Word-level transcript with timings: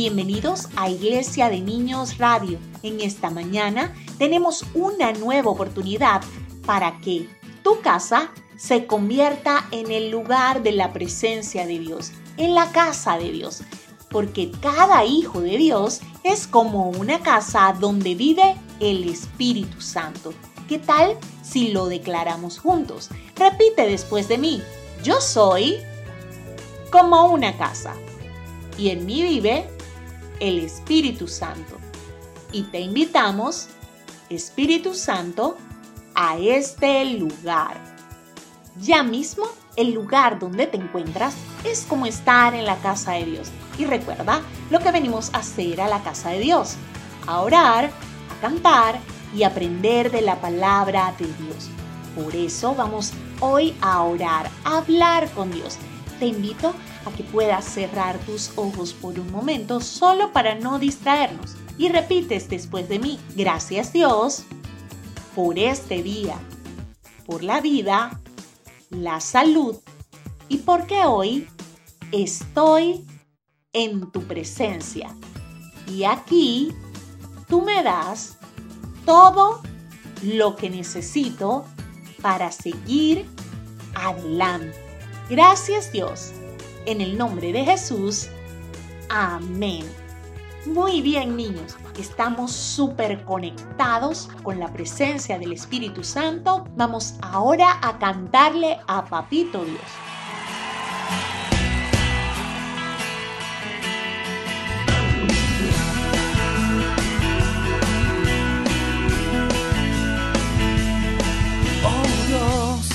Bienvenidos 0.00 0.68
a 0.76 0.88
Iglesia 0.88 1.50
de 1.50 1.60
Niños 1.60 2.16
Radio. 2.16 2.58
En 2.82 3.02
esta 3.02 3.28
mañana 3.28 3.94
tenemos 4.16 4.64
una 4.72 5.12
nueva 5.12 5.50
oportunidad 5.50 6.22
para 6.64 6.96
que 7.00 7.28
tu 7.62 7.82
casa 7.82 8.32
se 8.56 8.86
convierta 8.86 9.68
en 9.72 9.92
el 9.92 10.10
lugar 10.10 10.62
de 10.62 10.72
la 10.72 10.94
presencia 10.94 11.66
de 11.66 11.80
Dios, 11.80 12.12
en 12.38 12.54
la 12.54 12.72
casa 12.72 13.18
de 13.18 13.30
Dios, 13.30 13.62
porque 14.08 14.50
cada 14.62 15.04
hijo 15.04 15.42
de 15.42 15.58
Dios 15.58 16.00
es 16.24 16.46
como 16.46 16.88
una 16.88 17.20
casa 17.20 17.76
donde 17.78 18.14
vive 18.14 18.56
el 18.80 19.06
Espíritu 19.06 19.82
Santo. 19.82 20.32
¿Qué 20.66 20.78
tal 20.78 21.18
si 21.42 21.72
lo 21.72 21.88
declaramos 21.88 22.58
juntos? 22.58 23.10
Repite 23.36 23.86
después 23.86 24.28
de 24.28 24.38
mí, 24.38 24.62
yo 25.04 25.20
soy 25.20 25.76
como 26.90 27.26
una 27.26 27.54
casa 27.58 27.92
y 28.78 28.88
en 28.88 29.04
mí 29.04 29.22
vive 29.22 29.68
el 30.40 30.58
Espíritu 30.58 31.28
Santo. 31.28 31.76
Y 32.52 32.64
te 32.64 32.80
invitamos, 32.80 33.68
Espíritu 34.28 34.94
Santo, 34.94 35.56
a 36.14 36.36
este 36.38 37.04
lugar. 37.04 37.80
Ya 38.80 39.02
mismo, 39.02 39.44
el 39.76 39.92
lugar 39.92 40.38
donde 40.38 40.66
te 40.66 40.76
encuentras 40.76 41.34
es 41.64 41.86
como 41.88 42.06
estar 42.06 42.54
en 42.54 42.64
la 42.64 42.76
casa 42.76 43.12
de 43.12 43.26
Dios. 43.26 43.50
Y 43.78 43.84
recuerda 43.84 44.42
lo 44.70 44.80
que 44.80 44.90
venimos 44.90 45.32
a 45.32 45.38
hacer 45.38 45.80
a 45.80 45.88
la 45.88 46.02
casa 46.02 46.30
de 46.30 46.40
Dios, 46.40 46.76
a 47.26 47.40
orar, 47.40 47.86
a 47.86 48.40
cantar 48.40 48.98
y 49.34 49.44
aprender 49.44 50.10
de 50.10 50.22
la 50.22 50.40
palabra 50.40 51.14
de 51.18 51.26
Dios. 51.26 51.68
Por 52.16 52.34
eso 52.34 52.74
vamos 52.74 53.12
hoy 53.40 53.74
a 53.80 54.02
orar, 54.02 54.50
a 54.64 54.78
hablar 54.78 55.30
con 55.30 55.50
Dios. 55.50 55.76
Te 56.18 56.26
invito 56.26 56.68
a 56.68 56.89
que 57.16 57.24
puedas 57.24 57.64
cerrar 57.64 58.18
tus 58.20 58.52
ojos 58.56 58.92
por 58.92 59.18
un 59.18 59.30
momento 59.30 59.80
solo 59.80 60.32
para 60.32 60.54
no 60.54 60.78
distraernos. 60.78 61.56
Y 61.78 61.88
repites 61.88 62.48
después 62.48 62.88
de 62.88 62.98
mí, 62.98 63.18
gracias 63.34 63.92
Dios 63.92 64.44
por 65.34 65.58
este 65.58 66.02
día, 66.02 66.36
por 67.24 67.42
la 67.42 67.60
vida, 67.60 68.20
la 68.90 69.20
salud 69.20 69.76
y 70.48 70.58
porque 70.58 71.04
hoy 71.06 71.48
estoy 72.12 73.06
en 73.72 74.10
tu 74.10 74.22
presencia. 74.24 75.14
Y 75.86 76.04
aquí 76.04 76.74
tú 77.48 77.62
me 77.62 77.82
das 77.82 78.36
todo 79.06 79.62
lo 80.22 80.54
que 80.56 80.68
necesito 80.68 81.64
para 82.20 82.52
seguir 82.52 83.26
adelante. 83.94 84.76
Gracias 85.30 85.90
Dios 85.92 86.32
en 86.90 87.00
el 87.00 87.16
nombre 87.16 87.52
de 87.52 87.64
Jesús. 87.64 88.28
Amén. 89.08 89.84
Muy 90.66 91.00
bien 91.00 91.36
niños, 91.36 91.76
estamos 91.98 92.52
súper 92.52 93.24
conectados 93.24 94.28
con 94.42 94.58
la 94.58 94.72
presencia 94.72 95.38
del 95.38 95.52
Espíritu 95.52 96.04
Santo. 96.04 96.66
Vamos 96.76 97.14
ahora 97.22 97.78
a 97.80 97.98
cantarle 97.98 98.78
a 98.86 99.04
Papito 99.04 99.64
Dios. 99.64 99.80
Oh 111.84 112.26
Dios, 112.28 112.88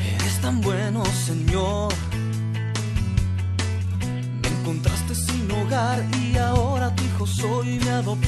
eres 0.00 0.40
tan 0.42 0.60
bueno 0.60 1.04
Señor 1.06 1.89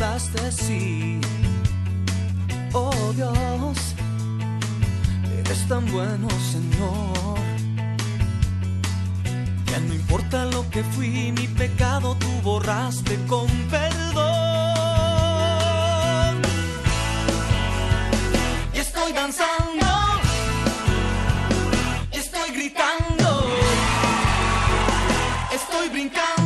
y 0.02 0.04
me 0.04 0.08
adoptaste 0.08 0.40
así. 0.46 1.20
Oh 2.72 3.12
Dios, 3.14 3.78
eres 5.38 5.68
tan 5.68 5.90
bueno, 5.92 6.28
Señor. 6.50 7.38
Ya 9.70 9.78
no 9.80 9.94
importa 9.94 10.44
lo 10.46 10.68
que 10.70 10.82
fui, 10.82 11.32
mi 11.32 11.46
pecado 11.48 12.16
tú 12.16 12.28
borraste 12.42 13.16
con 13.28 13.46
perdón. 13.70 13.92
Y 18.74 18.78
estoy 18.78 19.12
danzando, 19.12 19.86
y 22.12 22.16
estoy 22.16 22.50
gritando, 22.52 23.46
estoy 25.52 25.88
brincando. 25.90 26.42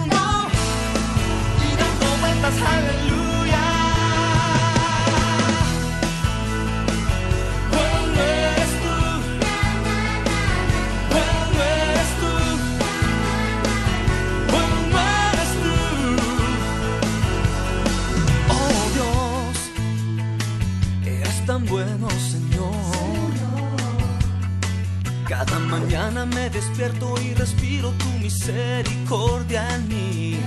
Mañana 25.58 26.26
me 26.26 26.50
despierto 26.50 27.14
y 27.20 27.34
respiro 27.34 27.90
tu 27.92 28.08
misericordia 28.20 29.74
en 29.74 29.88
mí. 29.88 30.40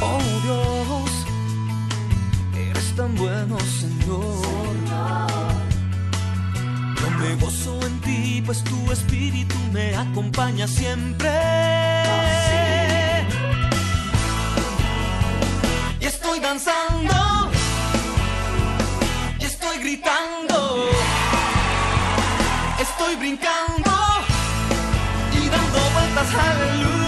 Oh 0.00 0.18
Dios, 0.44 1.10
eres 2.68 2.96
tan 2.96 3.14
bueno, 3.14 3.58
Señor. 3.60 4.74
Yo 7.00 7.10
me 7.18 7.34
gozo 7.36 7.80
en 7.86 8.00
ti, 8.00 8.42
pues 8.44 8.62
tu 8.64 8.92
espíritu 8.92 9.56
me 9.72 9.94
acompaña 9.94 10.66
siempre. 10.66 11.33
Brincando 23.24 23.90
y 25.32 25.48
dando 25.48 25.78
vueltas, 25.94 26.34
aleluya. 26.34 27.03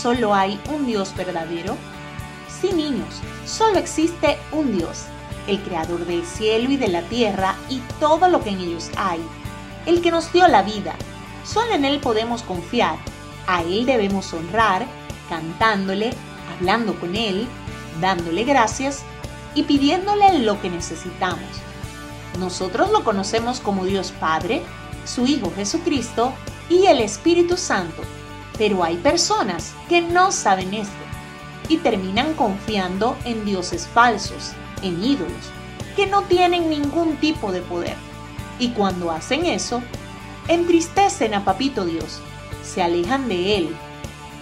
Solo 0.00 0.34
hay 0.34 0.58
un 0.72 0.86
Dios 0.86 1.14
verdadero? 1.14 1.76
Sí, 2.60 2.72
niños, 2.72 3.20
solo 3.44 3.78
existe 3.78 4.38
un 4.50 4.76
Dios, 4.76 5.04
el 5.46 5.60
creador 5.60 6.06
del 6.06 6.24
cielo 6.24 6.70
y 6.70 6.76
de 6.78 6.88
la 6.88 7.02
tierra 7.02 7.54
y 7.68 7.80
todo 7.98 8.28
lo 8.28 8.42
que 8.42 8.50
en 8.50 8.60
ellos 8.60 8.90
hay, 8.96 9.20
el 9.84 10.00
que 10.00 10.10
nos 10.10 10.32
dio 10.32 10.48
la 10.48 10.62
vida. 10.62 10.94
Solo 11.44 11.74
en 11.74 11.84
Él 11.84 12.00
podemos 12.00 12.42
confiar, 12.42 12.96
a 13.46 13.62
Él 13.62 13.84
debemos 13.84 14.32
honrar, 14.32 14.86
cantándole, 15.28 16.12
hablando 16.56 16.98
con 16.98 17.14
Él, 17.14 17.46
dándole 18.00 18.44
gracias 18.44 19.02
y 19.54 19.64
pidiéndole 19.64 20.38
lo 20.38 20.60
que 20.62 20.70
necesitamos. 20.70 21.48
Nosotros 22.38 22.90
lo 22.90 23.04
conocemos 23.04 23.60
como 23.60 23.84
Dios 23.84 24.12
Padre, 24.18 24.62
su 25.04 25.26
Hijo 25.26 25.52
Jesucristo 25.54 26.32
y 26.70 26.86
el 26.86 27.00
Espíritu 27.00 27.58
Santo. 27.58 28.02
Pero 28.60 28.84
hay 28.84 28.98
personas 28.98 29.72
que 29.88 30.02
no 30.02 30.30
saben 30.30 30.74
esto 30.74 30.92
y 31.66 31.78
terminan 31.78 32.34
confiando 32.34 33.16
en 33.24 33.46
dioses 33.46 33.88
falsos, 33.88 34.52
en 34.82 35.02
ídolos, 35.02 35.50
que 35.96 36.06
no 36.06 36.24
tienen 36.24 36.68
ningún 36.68 37.16
tipo 37.16 37.52
de 37.52 37.62
poder. 37.62 37.96
Y 38.58 38.72
cuando 38.72 39.12
hacen 39.12 39.46
eso, 39.46 39.82
entristecen 40.46 41.32
a 41.32 41.42
Papito 41.42 41.86
Dios, 41.86 42.20
se 42.62 42.82
alejan 42.82 43.30
de 43.30 43.56
Él. 43.56 43.76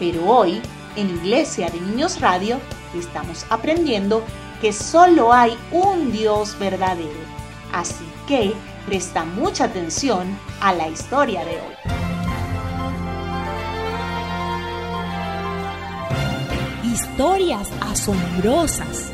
Pero 0.01 0.27
hoy, 0.27 0.61
en 0.97 1.11
Iglesia 1.11 1.71
de 1.71 1.81
Niños 1.81 2.21
Radio, 2.21 2.59
estamos 2.99 3.47
aprendiendo 3.51 4.25
que 4.61 4.73
solo 4.73 5.33
hay 5.33 5.57
un 5.71 6.11
Dios 6.11 6.59
verdadero. 6.59 7.21
Así 7.73 8.05
que 8.27 8.53
presta 8.85 9.25
mucha 9.25 9.67
atención 9.67 10.37
a 10.61 10.73
la 10.73 10.89
historia 10.89 11.45
de 11.45 11.53
hoy. 11.53 12.08
Historias 17.01 17.71
asombrosas. 17.81 19.13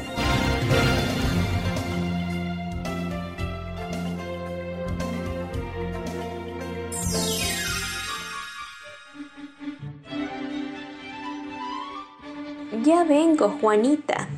Ya 12.82 13.04
vengo, 13.04 13.50
Juanita. 13.60 14.28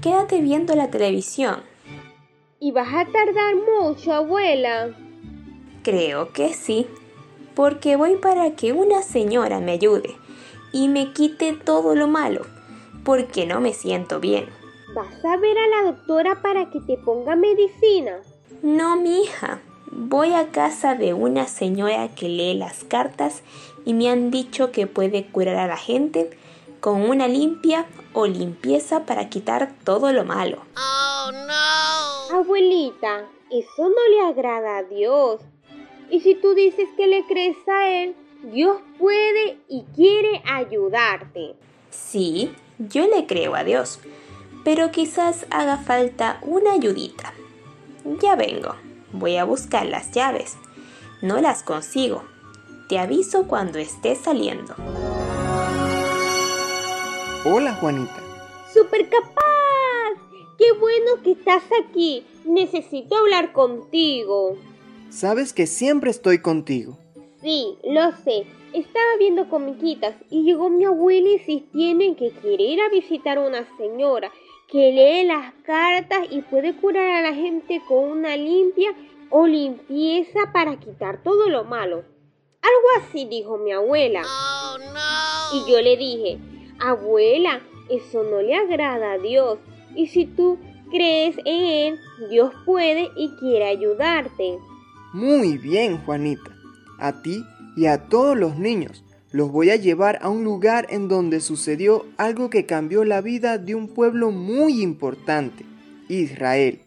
Quédate 0.00 0.40
viendo 0.40 0.76
la 0.76 0.88
televisión. 0.88 1.64
¿Y 2.60 2.70
vas 2.70 2.94
a 2.94 3.06
tardar 3.06 3.56
mucho, 3.56 4.12
abuela? 4.12 4.94
Creo 5.82 6.32
que 6.32 6.54
sí, 6.54 6.86
porque 7.56 7.96
voy 7.96 8.14
para 8.18 8.54
que 8.54 8.72
una 8.72 9.02
señora 9.02 9.58
me 9.58 9.72
ayude 9.72 10.14
y 10.72 10.86
me 10.86 11.12
quite 11.12 11.54
todo 11.54 11.96
lo 11.96 12.06
malo, 12.06 12.53
porque 13.04 13.46
no 13.46 13.60
me 13.60 13.72
siento 13.72 14.20
bien. 14.20 14.48
¿Vas 14.94 15.24
a 15.24 15.36
ver 15.36 15.56
a 15.58 15.68
la 15.68 15.92
doctora 15.92 16.40
para 16.40 16.70
que 16.70 16.80
te 16.80 16.96
ponga 16.96 17.36
medicina? 17.36 18.20
No, 18.62 18.96
mi 18.96 19.22
hija. 19.22 19.60
Voy 19.90 20.32
a 20.32 20.48
casa 20.48 20.94
de 20.94 21.14
una 21.14 21.46
señora 21.46 22.08
que 22.14 22.28
lee 22.28 22.54
las 22.54 22.84
cartas 22.84 23.42
y 23.84 23.94
me 23.94 24.10
han 24.10 24.30
dicho 24.30 24.72
que 24.72 24.86
puede 24.86 25.26
curar 25.26 25.56
a 25.56 25.66
la 25.66 25.76
gente 25.76 26.30
con 26.80 27.02
una 27.02 27.28
limpia 27.28 27.86
o 28.12 28.26
limpieza 28.26 29.06
para 29.06 29.28
quitar 29.28 29.72
todo 29.84 30.12
lo 30.12 30.24
malo. 30.24 30.58
Abuelita, 32.32 33.28
eso 33.50 33.88
no 33.88 34.08
le 34.10 34.20
agrada 34.28 34.78
a 34.78 34.82
Dios. 34.82 35.40
Y 36.10 36.20
si 36.20 36.34
tú 36.34 36.54
dices 36.54 36.88
que 36.96 37.06
le 37.06 37.24
crees 37.26 37.56
a 37.68 37.88
Él, 37.88 38.14
Dios 38.52 38.78
puede 38.98 39.58
y 39.68 39.84
quiere 39.94 40.42
ayudarte. 40.44 41.54
Sí, 41.90 42.52
yo 42.78 43.06
le 43.06 43.26
creo 43.26 43.54
a 43.54 43.64
Dios, 43.64 44.00
pero 44.64 44.90
quizás 44.90 45.46
haga 45.50 45.78
falta 45.78 46.38
una 46.42 46.72
ayudita. 46.72 47.32
Ya 48.20 48.36
vengo, 48.36 48.74
voy 49.12 49.36
a 49.36 49.44
buscar 49.44 49.86
las 49.86 50.10
llaves. 50.10 50.56
No 51.22 51.40
las 51.40 51.62
consigo. 51.62 52.24
Te 52.88 52.98
aviso 52.98 53.46
cuando 53.46 53.78
esté 53.78 54.14
saliendo. 54.14 54.74
Hola 57.46 57.74
Juanita. 57.74 58.22
¡Super 58.72 59.08
capaz! 59.08 59.44
¡Qué 60.58 60.72
bueno 60.78 61.22
que 61.22 61.32
estás 61.32 61.62
aquí! 61.86 62.26
Necesito 62.44 63.16
hablar 63.16 63.52
contigo. 63.52 64.58
Sabes 65.10 65.52
que 65.52 65.66
siempre 65.66 66.10
estoy 66.10 66.40
contigo. 66.40 66.98
Sí, 67.44 67.76
lo 67.84 68.10
sé. 68.24 68.46
Estaba 68.72 69.18
viendo 69.18 69.50
comiquitas 69.50 70.16
y 70.30 70.44
llegó 70.44 70.70
mi 70.70 70.86
abuela 70.86 71.28
insistiendo 71.28 72.02
en 72.02 72.16
que 72.16 72.30
quiere 72.30 72.64
ir 72.64 72.80
a 72.80 72.88
visitar 72.88 73.36
a 73.36 73.42
una 73.42 73.66
señora 73.76 74.32
que 74.66 74.92
lee 74.92 75.26
las 75.26 75.52
cartas 75.62 76.26
y 76.30 76.40
puede 76.40 76.74
curar 76.74 77.06
a 77.06 77.20
la 77.20 77.34
gente 77.34 77.82
con 77.86 78.04
una 78.04 78.34
limpia 78.34 78.94
o 79.28 79.46
limpieza 79.46 80.52
para 80.54 80.80
quitar 80.80 81.22
todo 81.22 81.50
lo 81.50 81.64
malo. 81.64 82.04
Algo 82.62 82.88
así 83.06 83.26
dijo 83.26 83.58
mi 83.58 83.72
abuela. 83.72 84.22
Y 85.52 85.70
yo 85.70 85.82
le 85.82 85.98
dije, 85.98 86.38
abuela, 86.80 87.60
eso 87.90 88.22
no 88.22 88.40
le 88.40 88.54
agrada 88.54 89.12
a 89.12 89.18
Dios. 89.18 89.58
Y 89.94 90.06
si 90.06 90.24
tú 90.24 90.58
crees 90.90 91.36
en 91.44 91.64
Él, 91.66 92.00
Dios 92.30 92.54
puede 92.64 93.10
y 93.16 93.36
quiere 93.36 93.66
ayudarte. 93.66 94.58
Muy 95.12 95.58
bien, 95.58 96.02
Juanita. 96.06 96.53
A 96.98 97.22
ti 97.22 97.44
y 97.76 97.86
a 97.86 98.08
todos 98.08 98.36
los 98.36 98.58
niños 98.58 99.04
los 99.32 99.50
voy 99.50 99.70
a 99.70 99.76
llevar 99.76 100.18
a 100.22 100.28
un 100.28 100.44
lugar 100.44 100.86
en 100.90 101.08
donde 101.08 101.40
sucedió 101.40 102.06
algo 102.16 102.50
que 102.50 102.66
cambió 102.66 103.04
la 103.04 103.20
vida 103.20 103.58
de 103.58 103.74
un 103.74 103.88
pueblo 103.88 104.30
muy 104.30 104.80
importante, 104.80 105.66
Israel. 106.08 106.82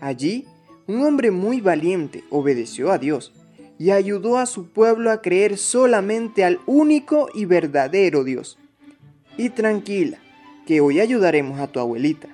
Allí, 0.00 0.46
un 0.86 1.04
hombre 1.04 1.30
muy 1.30 1.60
valiente 1.60 2.22
obedeció 2.30 2.92
a 2.92 2.98
Dios 2.98 3.32
y 3.78 3.90
ayudó 3.90 4.38
a 4.38 4.46
su 4.46 4.68
pueblo 4.68 5.10
a 5.10 5.22
creer 5.22 5.58
solamente 5.58 6.44
al 6.44 6.60
único 6.66 7.28
y 7.34 7.46
verdadero 7.46 8.22
Dios. 8.22 8.58
Y 9.36 9.50
tranquila, 9.50 10.18
que 10.66 10.80
hoy 10.80 11.00
ayudaremos 11.00 11.58
a 11.58 11.66
tu 11.66 11.80
abuelita. 11.80 12.28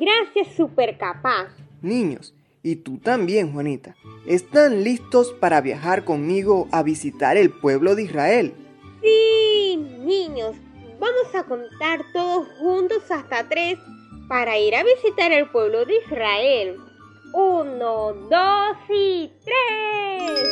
Gracias, 0.00 0.56
super 0.56 0.98
capaz. 0.98 1.50
Niños, 1.80 2.34
y 2.62 2.76
tú 2.76 2.98
también, 2.98 3.52
Juanita, 3.52 3.96
¿están 4.26 4.84
listos 4.84 5.32
para 5.40 5.60
viajar 5.60 6.04
conmigo 6.04 6.68
a 6.72 6.82
visitar 6.82 7.36
el 7.36 7.50
pueblo 7.50 7.94
de 7.94 8.02
Israel? 8.02 8.54
Sí, 9.02 9.76
niños, 10.00 10.56
vamos 10.98 11.34
a 11.34 11.44
contar 11.44 12.04
todos 12.12 12.48
juntos 12.58 13.10
hasta 13.10 13.48
tres 13.48 13.78
para 14.28 14.58
ir 14.58 14.74
a 14.76 14.84
visitar 14.84 15.32
el 15.32 15.48
pueblo 15.50 15.84
de 15.86 15.96
Israel. 16.04 16.76
Uno, 17.32 18.12
dos 18.12 18.76
y 18.88 19.30
tres. 19.44 20.48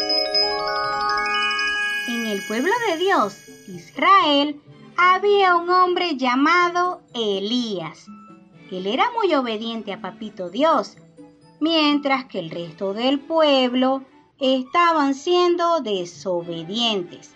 En 2.09 2.27
el 2.27 2.41
pueblo 2.47 2.73
de 2.89 2.99
Dios, 2.99 3.37
Israel, 3.69 4.61
había 4.97 5.57
un 5.57 5.69
hombre 5.69 6.17
llamado 6.17 7.03
Elías. 7.15 8.07
Él 8.71 8.87
era 8.87 9.11
muy 9.13 9.35
obediente 9.35 9.93
a 9.93 10.01
Papito 10.01 10.51
Dios, 10.51 10.97
mientras 11.61 12.27
que 12.27 12.39
el 12.39 12.51
resto 12.51 12.95
del 12.95 13.21
pueblo 13.21 14.05
estaban 14.39 15.15
siendo 15.15 15.81
desobedientes, 15.81 17.35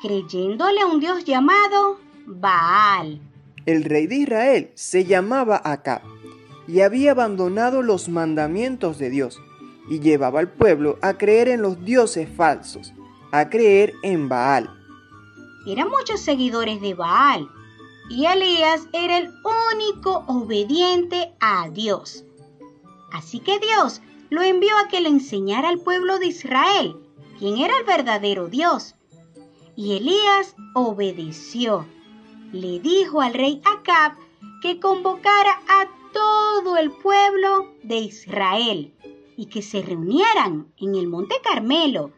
creyéndole 0.00 0.80
a 0.80 0.86
un 0.86 1.00
Dios 1.00 1.24
llamado 1.24 2.00
Baal. 2.26 3.20
El 3.66 3.84
rey 3.84 4.06
de 4.06 4.16
Israel 4.16 4.70
se 4.74 5.04
llamaba 5.04 5.60
Acab 5.64 6.02
y 6.66 6.80
había 6.80 7.12
abandonado 7.12 7.82
los 7.82 8.08
mandamientos 8.08 8.98
de 8.98 9.10
Dios 9.10 9.40
y 9.88 10.00
llevaba 10.00 10.40
al 10.40 10.50
pueblo 10.50 10.98
a 11.02 11.14
creer 11.14 11.48
en 11.48 11.62
los 11.62 11.84
dioses 11.84 12.28
falsos, 12.34 12.92
a 13.30 13.50
creer 13.50 13.92
en 14.02 14.28
Baal. 14.28 14.70
Eran 15.66 15.88
muchos 15.88 16.20
seguidores 16.20 16.80
de 16.80 16.94
Baal 16.94 17.48
y 18.08 18.26
Elías 18.26 18.88
era 18.92 19.18
el 19.18 19.30
único 19.74 20.24
obediente 20.26 21.32
a 21.40 21.68
Dios. 21.70 22.24
Así 23.12 23.40
que 23.40 23.58
Dios 23.58 24.00
lo 24.30 24.42
envió 24.42 24.76
a 24.78 24.88
que 24.88 25.00
le 25.00 25.08
enseñara 25.08 25.68
al 25.68 25.78
pueblo 25.78 26.18
de 26.18 26.26
Israel 26.26 26.96
quién 27.38 27.58
era 27.58 27.76
el 27.78 27.84
verdadero 27.84 28.48
Dios. 28.48 28.94
Y 29.76 29.96
Elías 29.96 30.54
obedeció. 30.74 31.86
le 32.52 32.80
dijo 32.80 33.20
al 33.20 33.34
rey 33.34 33.60
Acab 33.64 34.12
que 34.60 34.78
convocara 34.78 35.60
a 35.68 35.88
todo 36.12 36.76
el 36.76 36.90
pueblo 36.90 37.72
de 37.82 37.96
Israel 37.96 38.94
y 39.36 39.46
que 39.46 39.62
se 39.62 39.82
reunieran 39.82 40.72
en 40.76 40.94
el 40.94 41.08
Monte 41.08 41.36
Carmelo 41.42 42.12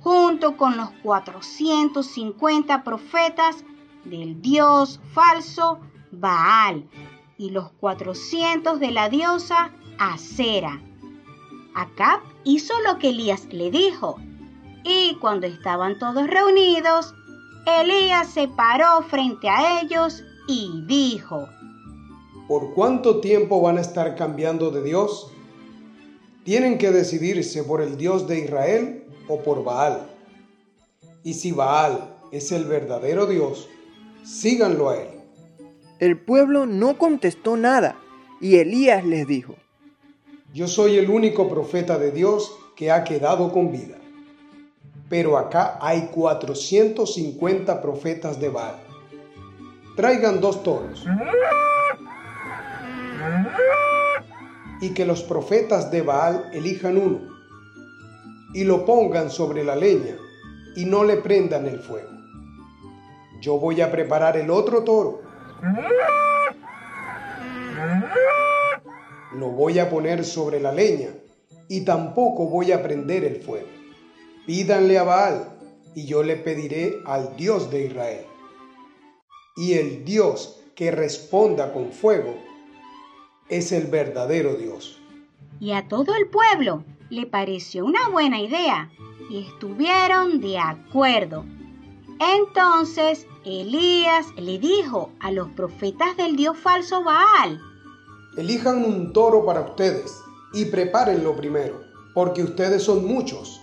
junto 0.00 0.56
con 0.56 0.76
los 0.76 0.90
450 1.02 2.84
profetas 2.84 3.64
del 4.04 4.42
dios 4.42 5.00
falso 5.12 5.80
Baal 6.10 6.88
y 7.38 7.50
los 7.50 7.70
400 7.72 8.80
de 8.80 8.90
la 8.90 9.08
diosa 9.08 9.72
Acera. 9.98 10.80
Acab 11.74 12.20
hizo 12.44 12.72
lo 12.86 12.98
que 12.98 13.10
Elías 13.10 13.46
le 13.50 13.70
dijo 13.70 14.18
y 14.84 15.16
cuando 15.20 15.46
estaban 15.46 15.98
todos 15.98 16.26
reunidos, 16.28 17.14
Elías 17.66 18.28
se 18.28 18.48
paró 18.48 19.02
frente 19.08 19.48
a 19.48 19.80
ellos 19.80 20.22
y 20.46 20.84
dijo, 20.86 21.48
¿Por 22.46 22.74
cuánto 22.74 23.20
tiempo 23.20 23.62
van 23.62 23.78
a 23.78 23.80
estar 23.80 24.14
cambiando 24.16 24.70
de 24.70 24.82
Dios? 24.82 25.32
Tienen 26.44 26.76
que 26.76 26.90
decidirse 26.90 27.64
por 27.64 27.80
el 27.80 27.96
Dios 27.96 28.28
de 28.28 28.40
Israel 28.40 29.04
o 29.28 29.42
por 29.42 29.64
Baal. 29.64 30.10
Y 31.22 31.32
si 31.32 31.52
Baal 31.52 32.18
es 32.30 32.52
el 32.52 32.66
verdadero 32.66 33.26
Dios, 33.26 33.70
síganlo 34.22 34.90
a 34.90 34.96
él. 34.98 35.08
El 35.98 36.20
pueblo 36.20 36.66
no 36.66 36.98
contestó 36.98 37.56
nada 37.56 37.96
y 38.42 38.56
Elías 38.56 39.06
les 39.06 39.26
dijo, 39.26 39.54
Yo 40.54 40.68
soy 40.68 40.98
el 40.98 41.10
único 41.10 41.48
profeta 41.48 41.98
de 41.98 42.12
Dios 42.12 42.56
que 42.76 42.92
ha 42.92 43.02
quedado 43.02 43.52
con 43.52 43.72
vida. 43.72 43.96
Pero 45.08 45.36
acá 45.36 45.80
hay 45.80 46.10
450 46.14 47.82
profetas 47.82 48.38
de 48.38 48.50
Baal. 48.50 48.76
Traigan 49.96 50.40
dos 50.40 50.62
toros. 50.62 51.04
Y 54.80 54.94
que 54.94 55.04
los 55.04 55.24
profetas 55.24 55.90
de 55.90 56.02
Baal 56.02 56.48
elijan 56.52 56.98
uno 56.98 57.34
y 58.54 58.62
lo 58.62 58.84
pongan 58.84 59.30
sobre 59.30 59.64
la 59.64 59.74
leña 59.74 60.14
y 60.76 60.84
no 60.84 61.02
le 61.02 61.16
prendan 61.16 61.66
el 61.66 61.80
fuego. 61.80 62.10
Yo 63.40 63.58
voy 63.58 63.80
a 63.80 63.90
preparar 63.90 64.36
el 64.36 64.48
otro 64.50 64.84
toro. 64.84 65.20
Lo 69.34 69.48
voy 69.48 69.78
a 69.78 69.90
poner 69.90 70.24
sobre 70.24 70.60
la 70.60 70.72
leña 70.72 71.10
y 71.68 71.82
tampoco 71.82 72.48
voy 72.48 72.72
a 72.72 72.82
prender 72.82 73.24
el 73.24 73.42
fuego. 73.42 73.68
Pídanle 74.46 74.98
a 74.98 75.02
Baal 75.02 75.48
y 75.94 76.06
yo 76.06 76.22
le 76.22 76.36
pediré 76.36 76.98
al 77.04 77.36
Dios 77.36 77.70
de 77.70 77.86
Israel. 77.86 78.26
Y 79.56 79.74
el 79.74 80.04
Dios 80.04 80.60
que 80.74 80.90
responda 80.90 81.72
con 81.72 81.92
fuego 81.92 82.34
es 83.48 83.72
el 83.72 83.86
verdadero 83.86 84.54
Dios. 84.54 85.00
Y 85.60 85.72
a 85.72 85.88
todo 85.88 86.14
el 86.14 86.28
pueblo 86.28 86.84
le 87.10 87.26
pareció 87.26 87.84
una 87.84 88.08
buena 88.08 88.40
idea 88.40 88.90
y 89.30 89.46
estuvieron 89.46 90.40
de 90.40 90.58
acuerdo. 90.58 91.44
Entonces 92.18 93.26
Elías 93.44 94.26
le 94.36 94.58
dijo 94.58 95.10
a 95.20 95.30
los 95.30 95.48
profetas 95.50 96.16
del 96.16 96.36
dios 96.36 96.56
falso 96.56 97.02
Baal, 97.02 97.60
Elijan 98.36 98.84
un 98.84 99.12
toro 99.12 99.46
para 99.46 99.60
ustedes 99.60 100.20
y 100.52 100.64
prepárenlo 100.64 101.36
primero, 101.36 101.82
porque 102.14 102.42
ustedes 102.42 102.82
son 102.82 103.06
muchos. 103.06 103.60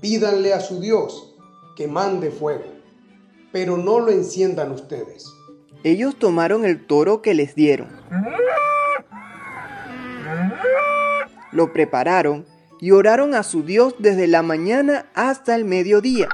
Pídanle 0.00 0.54
a 0.54 0.60
su 0.60 0.80
Dios 0.80 1.36
que 1.76 1.88
mande 1.88 2.30
fuego, 2.30 2.64
pero 3.52 3.76
no 3.76 4.00
lo 4.00 4.10
enciendan 4.10 4.72
ustedes. 4.72 5.26
Ellos 5.84 6.16
tomaron 6.18 6.64
el 6.64 6.86
toro 6.86 7.20
que 7.20 7.34
les 7.34 7.54
dieron. 7.54 7.88
Lo 11.50 11.72
prepararon 11.74 12.46
y 12.80 12.92
oraron 12.92 13.34
a 13.34 13.42
su 13.42 13.62
Dios 13.62 13.94
desde 13.98 14.26
la 14.26 14.42
mañana 14.42 15.06
hasta 15.14 15.54
el 15.54 15.66
mediodía. 15.66 16.28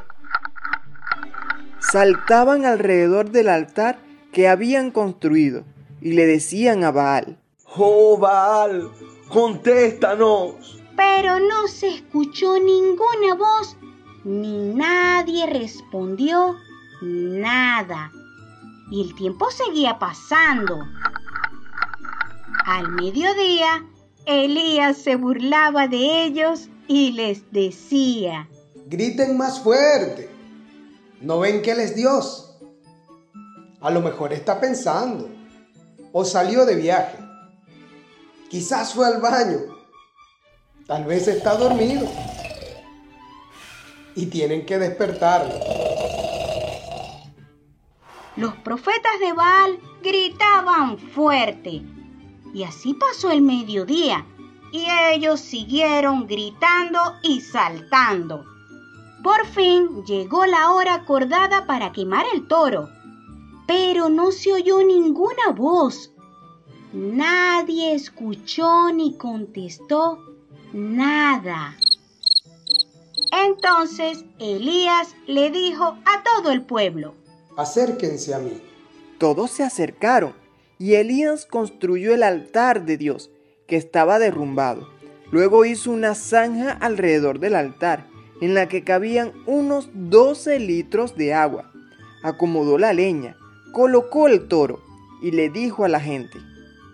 Saltaban 1.81 2.65
alrededor 2.65 3.31
del 3.31 3.49
altar 3.49 3.99
que 4.33 4.47
habían 4.47 4.93
construido 4.93 5.65
y 6.01 6.13
le 6.13 6.27
decían 6.27 6.85
a 6.85 6.93
Baal, 6.93 7.39
Oh 7.77 8.17
Baal, 8.19 8.91
contéstanos. 9.29 10.81
pero 10.97 11.39
no 11.39 11.69
se 11.69 11.89
escuchó 11.89 12.59
ninguna 12.59 13.35
voz 13.37 13.77
ni 14.25 14.75
nadie 14.75 15.47
respondió 15.47 16.57
nada. 17.03 18.11
Y 18.91 19.03
el 19.03 19.15
tiempo 19.15 19.51
seguía 19.51 19.99
pasando. 19.99 20.79
Al 22.65 22.91
mediodía, 22.93 23.85
Elías 24.27 24.97
se 24.99 25.17
burlaba 25.17 25.87
de 25.89 26.25
ellos 26.25 26.69
y 26.89 27.13
les 27.13 27.51
decía, 27.53 28.49
Griten 28.87 29.37
más 29.37 29.61
fuerte. 29.61 30.29
¿No 31.21 31.39
ven 31.41 31.63
que 31.63 31.73
Él 31.73 31.81
es 31.81 31.95
Dios? 31.95 32.57
A 33.81 33.91
lo 33.91 34.01
mejor 34.01 34.33
está 34.33 34.59
pensando. 34.61 35.29
O 36.13 36.25
salió 36.25 36.65
de 36.67 36.75
viaje. 36.77 37.19
Quizás 38.49 38.95
fue 38.95 39.07
al 39.07 39.21
baño. 39.21 39.59
Tal 40.87 41.05
vez 41.05 41.29
está 41.29 41.55
dormido. 41.57 42.09
Y 44.15 44.27
tienen 44.27 44.65
que 44.65 44.79
despertarlo. 44.79 45.55
Los 48.37 48.55
profetas 48.57 49.21
de 49.21 49.33
Baal 49.35 49.79
gritaban 50.03 50.97
fuerte. 50.97 51.83
Y 52.55 52.63
así 52.63 52.95
pasó 52.95 53.31
el 53.31 53.43
mediodía. 53.43 54.25
Y 54.73 54.87
ellos 55.13 55.41
siguieron 55.41 56.27
gritando 56.27 57.01
y 57.23 57.43
saltando. 57.43 58.47
Por 59.23 59.45
fin 59.47 60.05
llegó 60.07 60.47
la 60.47 60.73
hora 60.73 60.95
acordada 60.95 61.67
para 61.67 61.93
quemar 61.93 62.25
el 62.33 62.49
toro. 62.49 62.89
Pero 63.67 64.09
no 64.09 64.33
se 64.33 64.55
oyó 64.55 64.83
ninguna 64.83 65.51
voz. 65.55 66.13
Nadie 66.93 67.95
escuchó 67.95 68.93
ni 68.95 69.17
contestó 69.17 70.19
nada. 70.73 71.77
Entonces 73.45 74.25
Elías 74.39 75.15
le 75.27 75.51
dijo 75.51 75.85
a 75.85 76.23
todo 76.23 76.51
el 76.51 76.63
pueblo, 76.63 77.15
Acérquense 77.59 78.35
a 78.35 78.39
mí. 78.39 78.63
Todos 79.19 79.51
se 79.51 79.65
acercaron 79.65 80.33
y 80.79 80.95
Elías 80.95 81.45
construyó 81.45 82.15
el 82.15 82.23
altar 82.23 82.87
de 82.87 82.97
Dios, 82.97 83.31
que 83.67 83.77
estaba 83.77 84.19
derrumbado. 84.19 84.89
Luego 85.31 85.67
hizo 85.67 85.91
una 85.91 86.15
zanja 86.15 86.73
alrededor 86.73 87.39
del 87.39 87.55
altar, 87.55 88.07
en 88.41 88.55
la 88.55 88.69
que 88.69 88.85
cabían 88.85 89.33
unos 89.47 89.91
12 89.93 90.59
litros 90.61 91.17
de 91.17 91.35
agua. 91.35 91.71
Acomodó 92.23 92.79
la 92.79 92.95
leña, 92.95 93.37
colocó 93.73 94.27
el 94.27 94.49
toro 94.49 94.81
y 95.21 95.33
le 95.33 95.51
dijo 95.51 95.85
a 95.85 95.89
la 95.89 96.01
gente, 96.01 96.39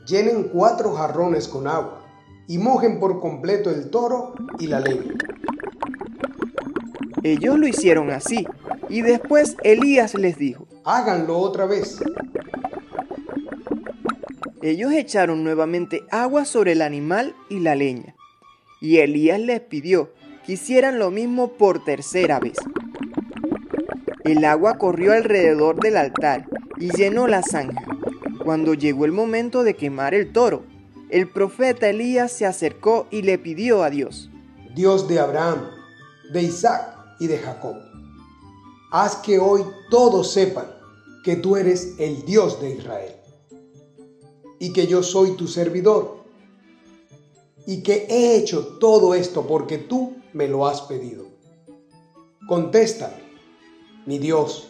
Llenen 0.06 0.44
cuatro 0.44 0.92
jarrones 0.92 1.48
con 1.48 1.66
agua 1.66 2.04
y 2.46 2.58
mojen 2.58 3.00
por 3.00 3.20
completo 3.20 3.70
el 3.70 3.90
toro 3.90 4.34
y 4.58 4.66
la 4.66 4.80
leña. 4.80 5.14
Ellos 7.22 7.58
lo 7.58 7.66
hicieron 7.66 8.10
así, 8.10 8.46
y 8.90 9.00
después 9.00 9.56
Elías 9.62 10.14
les 10.14 10.36
dijo, 10.36 10.68
Háganlo 10.84 11.38
otra 11.38 11.64
vez. 11.64 12.02
Ellos 14.60 14.92
echaron 14.92 15.42
nuevamente 15.42 16.04
agua 16.10 16.44
sobre 16.44 16.72
el 16.72 16.82
animal 16.82 17.34
y 17.48 17.60
la 17.60 17.74
leña, 17.74 18.14
y 18.80 18.98
Elías 18.98 19.40
les 19.40 19.60
pidió 19.60 20.12
que 20.44 20.52
hicieran 20.52 20.98
lo 20.98 21.10
mismo 21.10 21.52
por 21.52 21.82
tercera 21.82 22.40
vez. 22.40 22.58
El 24.24 24.44
agua 24.44 24.76
corrió 24.76 25.12
alrededor 25.12 25.80
del 25.80 25.96
altar 25.96 26.46
y 26.78 26.90
llenó 26.90 27.26
la 27.26 27.42
zanja. 27.42 27.93
Cuando 28.44 28.74
llegó 28.74 29.06
el 29.06 29.12
momento 29.12 29.62
de 29.62 29.74
quemar 29.74 30.12
el 30.12 30.30
toro, 30.30 30.64
el 31.08 31.30
profeta 31.30 31.88
Elías 31.88 32.30
se 32.30 32.44
acercó 32.44 33.06
y 33.10 33.22
le 33.22 33.38
pidió 33.38 33.82
a 33.82 33.88
Dios, 33.88 34.28
Dios 34.74 35.08
de 35.08 35.18
Abraham, 35.18 35.70
de 36.30 36.42
Isaac 36.42 36.94
y 37.20 37.26
de 37.26 37.38
Jacob, 37.38 37.76
haz 38.90 39.16
que 39.16 39.38
hoy 39.38 39.62
todos 39.88 40.30
sepan 40.30 40.66
que 41.24 41.36
tú 41.36 41.56
eres 41.56 41.94
el 41.98 42.26
Dios 42.26 42.60
de 42.60 42.74
Israel 42.74 43.14
y 44.58 44.74
que 44.74 44.86
yo 44.86 45.02
soy 45.02 45.36
tu 45.36 45.48
servidor 45.48 46.24
y 47.66 47.82
que 47.82 48.06
he 48.10 48.36
hecho 48.36 48.76
todo 48.78 49.14
esto 49.14 49.46
porque 49.46 49.78
tú 49.78 50.16
me 50.34 50.48
lo 50.48 50.66
has 50.66 50.82
pedido. 50.82 51.28
Contéstame, 52.46 53.22
mi 54.04 54.18
Dios, 54.18 54.68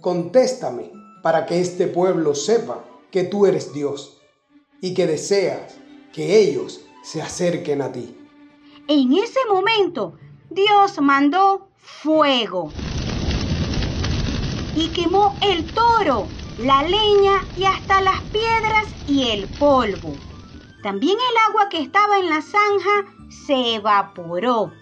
contéstame 0.00 0.90
para 1.22 1.44
que 1.44 1.60
este 1.60 1.88
pueblo 1.88 2.34
sepa 2.34 2.86
que 3.12 3.22
tú 3.22 3.46
eres 3.46 3.72
Dios 3.72 4.20
y 4.80 4.94
que 4.94 5.06
deseas 5.06 5.76
que 6.12 6.40
ellos 6.40 6.80
se 7.04 7.22
acerquen 7.22 7.82
a 7.82 7.92
ti. 7.92 8.16
En 8.88 9.12
ese 9.12 9.38
momento, 9.48 10.18
Dios 10.50 11.00
mandó 11.00 11.68
fuego 11.76 12.72
y 14.74 14.88
quemó 14.88 15.36
el 15.42 15.64
toro 15.72 16.26
la 16.58 16.82
leña 16.82 17.44
y 17.56 17.64
hasta 17.64 18.00
las 18.00 18.20
piedras 18.22 18.86
y 19.06 19.28
el 19.30 19.48
polvo. 19.58 20.14
También 20.82 21.16
el 21.16 21.50
agua 21.50 21.68
que 21.68 21.80
estaba 21.80 22.18
en 22.18 22.28
la 22.28 22.42
zanja 22.42 23.14
se 23.46 23.74
evaporó. 23.74 24.72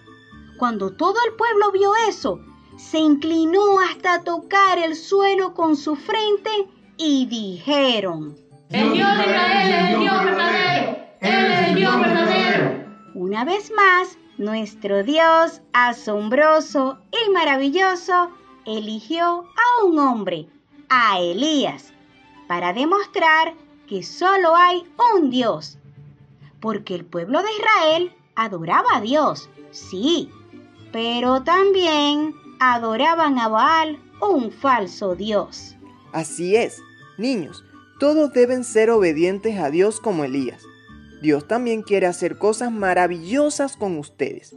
Cuando 0.57 0.95
todo 0.95 1.15
el 1.27 1.35
pueblo 1.35 1.71
vio 1.71 1.91
eso, 2.07 2.39
se 2.77 2.99
inclinó 2.99 3.79
hasta 3.79 4.23
tocar 4.23 4.79
el 4.79 4.95
suelo 4.95 5.53
con 5.53 5.75
su 5.75 5.95
frente 5.95 6.67
y 6.97 7.25
dijeron, 7.25 8.35
El 8.69 8.93
Dios 8.93 9.17
de 9.17 9.23
Israel 9.23 9.73
es 9.73 9.93
el 9.93 9.99
Dios 9.99 10.23
verdadero, 10.23 10.97
Él 11.21 11.51
es 11.51 11.67
el 11.67 11.75
Dios 11.75 11.99
verdadero. 11.99 12.85
Una 13.13 13.45
vez 13.45 13.71
más, 13.75 14.17
nuestro 14.37 15.03
Dios 15.03 15.61
asombroso 15.73 16.99
y 17.11 17.29
maravilloso 17.31 18.31
eligió 18.65 19.25
a 19.25 19.85
un 19.85 19.99
hombre, 19.99 20.47
a 20.89 21.19
Elías, 21.19 21.93
para 22.47 22.73
demostrar 22.73 23.53
que 23.87 24.03
solo 24.03 24.55
hay 24.55 24.83
un 25.15 25.29
Dios. 25.29 25.77
Porque 26.59 26.95
el 26.95 27.05
pueblo 27.05 27.41
de 27.41 27.49
Israel 27.51 28.15
adoraba 28.35 28.97
a 28.97 29.01
Dios, 29.01 29.49
sí, 29.71 30.29
pero 30.91 31.43
también 31.43 32.35
adoraban 32.59 33.39
a 33.39 33.47
Baal, 33.47 33.99
un 34.21 34.51
falso 34.51 35.15
Dios. 35.15 35.75
Así 36.13 36.55
es, 36.55 36.81
niños, 37.17 37.63
todos 37.99 38.33
deben 38.33 38.63
ser 38.63 38.89
obedientes 38.89 39.59
a 39.59 39.69
Dios 39.69 39.99
como 39.99 40.23
Elías. 40.23 40.63
Dios 41.21 41.47
también 41.47 41.83
quiere 41.83 42.07
hacer 42.07 42.37
cosas 42.37 42.71
maravillosas 42.71 43.77
con 43.77 43.97
ustedes. 43.97 44.55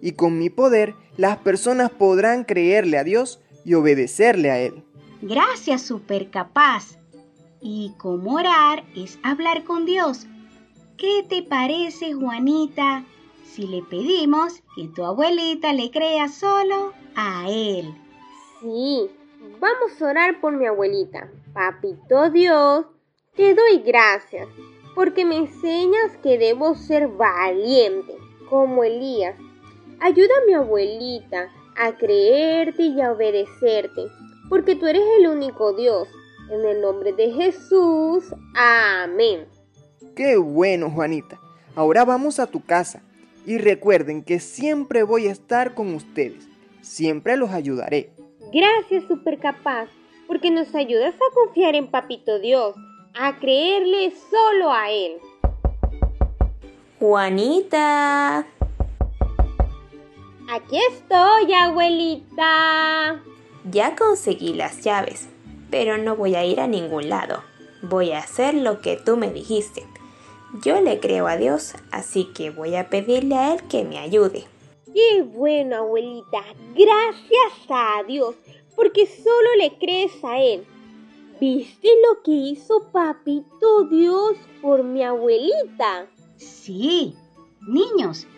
Y 0.00 0.12
con 0.12 0.38
mi 0.38 0.48
poder, 0.48 0.94
las 1.16 1.38
personas 1.38 1.90
podrán 1.90 2.44
creerle 2.44 2.98
a 2.98 3.04
Dios 3.04 3.40
y 3.64 3.74
obedecerle 3.74 4.50
a 4.50 4.60
Él. 4.60 4.84
Gracias, 5.22 5.82
supercapaz. 5.82 6.98
Y 7.60 7.94
cómo 7.98 8.34
orar 8.34 8.84
es 8.94 9.18
hablar 9.22 9.64
con 9.64 9.86
Dios. 9.86 10.26
¿Qué 10.96 11.24
te 11.28 11.42
parece, 11.42 12.12
Juanita, 12.12 13.04
si 13.50 13.66
le 13.66 13.82
pedimos 13.82 14.62
que 14.76 14.88
tu 14.88 15.04
abuelita 15.04 15.72
le 15.72 15.90
crea 15.90 16.28
solo 16.28 16.92
a 17.16 17.48
Él? 17.48 17.92
Sí, 18.60 19.10
vamos 19.60 20.00
a 20.00 20.06
orar 20.06 20.40
por 20.40 20.52
mi 20.52 20.66
abuelita. 20.66 21.30
Papito 21.52 22.30
Dios, 22.30 22.86
te 23.36 23.54
doy 23.54 23.78
gracias 23.84 24.48
porque 24.94 25.24
me 25.24 25.36
enseñas 25.36 26.16
que 26.22 26.38
debo 26.38 26.74
ser 26.74 27.08
valiente, 27.08 28.14
como 28.48 28.84
Elías. 28.84 29.36
Ayuda 30.00 30.32
a 30.42 30.46
mi 30.46 30.54
abuelita 30.54 31.50
a 31.76 31.96
creerte 31.96 32.84
y 32.84 33.00
a 33.00 33.12
obedecerte, 33.12 34.02
porque 34.48 34.76
tú 34.76 34.86
eres 34.86 35.02
el 35.18 35.26
único 35.26 35.72
Dios. 35.72 36.08
En 36.50 36.64
el 36.64 36.80
nombre 36.80 37.12
de 37.12 37.32
Jesús, 37.32 38.24
amén. 38.54 39.46
Qué 40.14 40.36
bueno, 40.36 40.90
Juanita. 40.90 41.40
Ahora 41.74 42.04
vamos 42.04 42.38
a 42.38 42.46
tu 42.46 42.64
casa 42.64 43.02
y 43.46 43.58
recuerden 43.58 44.22
que 44.22 44.38
siempre 44.40 45.02
voy 45.02 45.26
a 45.26 45.32
estar 45.32 45.74
con 45.74 45.94
ustedes. 45.94 46.46
Siempre 46.82 47.36
los 47.36 47.50
ayudaré. 47.50 48.10
Gracias, 48.54 49.02
Supercapaz, 49.08 49.88
porque 50.28 50.48
nos 50.52 50.72
ayudas 50.76 51.12
a 51.16 51.34
confiar 51.34 51.74
en 51.74 51.88
Papito 51.88 52.38
Dios 52.38 52.76
a 53.12 53.36
creerle 53.40 54.12
solo 54.30 54.70
a 54.70 54.92
Él. 54.92 55.14
Juanita. 57.00 58.46
Aquí 60.48 60.78
estoy, 60.88 61.52
abuelita. 61.52 63.20
Ya 63.72 63.96
conseguí 63.96 64.54
las 64.54 64.84
llaves, 64.84 65.28
pero 65.68 65.98
no 65.98 66.14
voy 66.14 66.36
a 66.36 66.44
ir 66.44 66.60
a 66.60 66.68
ningún 66.68 67.08
lado. 67.08 67.42
Voy 67.82 68.12
a 68.12 68.18
hacer 68.18 68.54
lo 68.54 68.80
que 68.80 68.96
tú 68.96 69.16
me 69.16 69.32
dijiste. 69.32 69.82
Yo 70.62 70.80
le 70.80 71.00
creo 71.00 71.26
a 71.26 71.36
Dios, 71.36 71.74
así 71.90 72.28
que 72.32 72.50
voy 72.50 72.76
a 72.76 72.88
pedirle 72.88 73.34
a 73.34 73.52
Él 73.52 73.64
que 73.64 73.82
me 73.82 73.98
ayude. 73.98 74.44
Qué 74.94 75.22
bueno, 75.22 75.76
abuelita. 75.76 76.44
Gracias 76.76 77.66
a 77.68 78.04
Dios, 78.06 78.36
porque 78.76 79.06
solo 79.06 79.48
le 79.58 79.76
crees 79.76 80.12
a 80.22 80.40
Él. 80.40 80.64
¿Viste 81.40 81.88
lo 82.06 82.22
que 82.22 82.30
hizo 82.30 82.92
Papito 82.92 83.84
Dios 83.90 84.36
por 84.62 84.84
mi 84.84 85.02
abuelita? 85.02 86.06
Sí, 86.36 87.16
niños, 87.66 88.28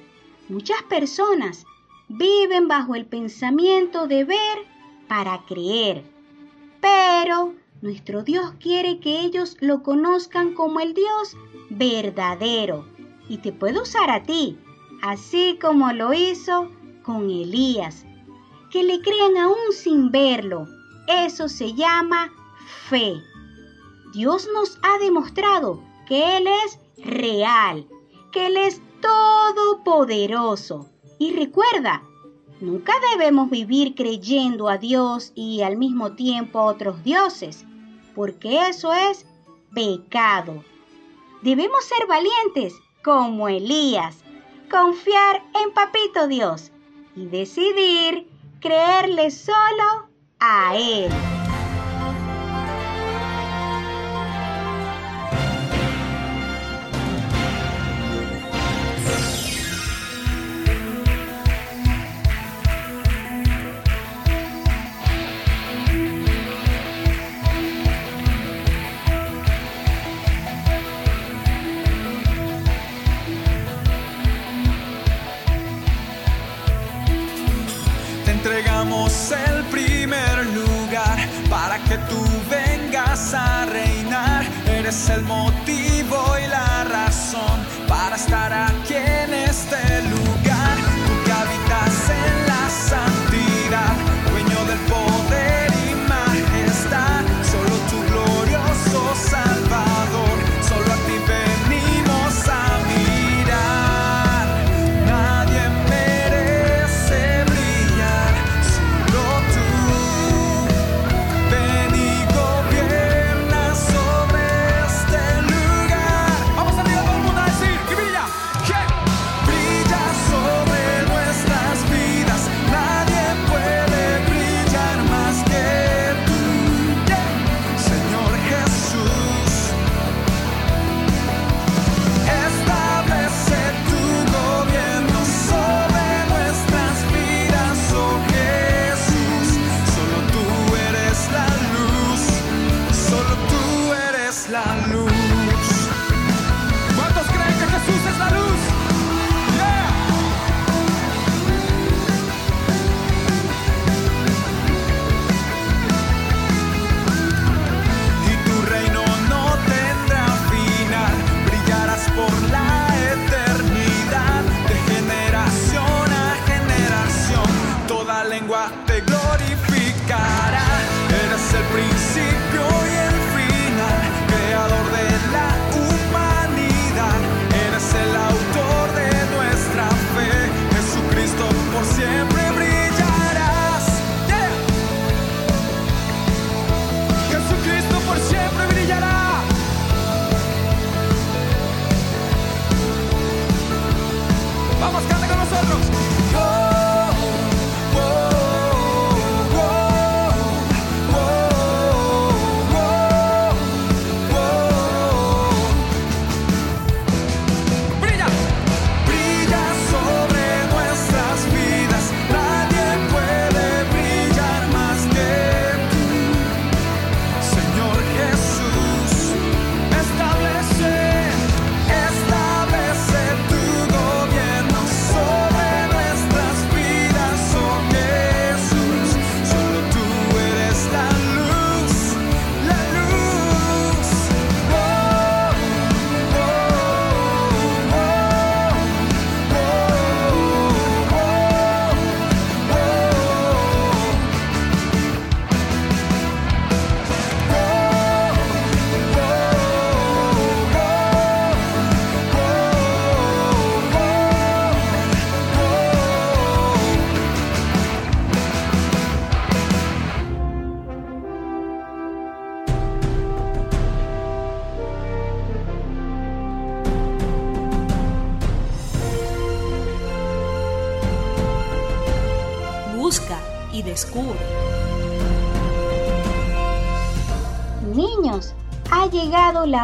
muchas 0.49 0.83
personas 0.85 1.66
viven 2.09 2.69
bajo 2.69 2.95
el 2.95 3.05
pensamiento 3.05 4.07
de 4.07 4.25
ver 4.25 4.59
para 5.09 5.45
creer. 5.45 6.05
Pero 6.81 7.55
nuestro 7.83 8.23
Dios 8.23 8.55
quiere 8.61 8.99
que 8.99 9.21
ellos 9.21 9.59
lo 9.61 9.83
conozcan 9.83 10.55
como 10.55 10.81
el 10.81 10.95
Dios 10.95 11.37
verdadero 11.69 12.87
y 13.29 13.38
te 13.38 13.53
puede 13.53 13.81
usar 13.81 14.11
a 14.11 14.23
ti, 14.23 14.59
así 15.07 15.57
como 15.61 15.92
lo 15.92 16.12
hizo 16.12 16.69
con 17.05 17.31
Elías. 17.31 18.05
Que 18.71 18.83
le 18.83 19.01
crean 19.01 19.37
aún 19.37 19.73
sin 19.73 20.11
verlo. 20.11 20.66
Eso 21.07 21.49
se 21.49 21.75
llama 21.75 22.33
fe. 22.88 23.23
Dios 24.12 24.49
nos 24.53 24.79
ha 24.83 24.99
demostrado 24.99 25.81
que 26.09 26.37
Él 26.38 26.49
es 26.64 26.81
real, 27.05 27.87
que 28.33 28.49
Él 28.49 28.57
es 28.57 28.83
todopoderoso. 29.01 30.90
Y 31.21 31.33
recuerda, 31.35 32.03
nunca 32.61 32.92
debemos 33.12 33.49
vivir 33.49 33.95
creyendo 33.95 34.69
a 34.69 34.77
Dios 34.77 35.31
y 35.37 35.62
al 35.62 35.77
mismo 35.77 36.16
tiempo 36.16 36.59
a 36.59 36.64
otros 36.64 37.05
dioses, 37.05 37.64
porque 38.16 38.69
eso 38.69 38.92
es 38.92 39.25
pecado. 39.73 40.64
Debemos 41.42 41.85
ser 41.85 42.09
valientes 42.09 42.75
como 43.05 43.49
Elías, 43.49 44.26
confiar 44.77 45.43
en 45.65 45.73
Papito 45.73 46.29
Dios 46.29 46.71
y 47.15 47.27
decidir 47.27 48.29
creerle 48.61 49.31
solo 49.31 50.11
a 50.39 50.77
Él. 50.77 51.36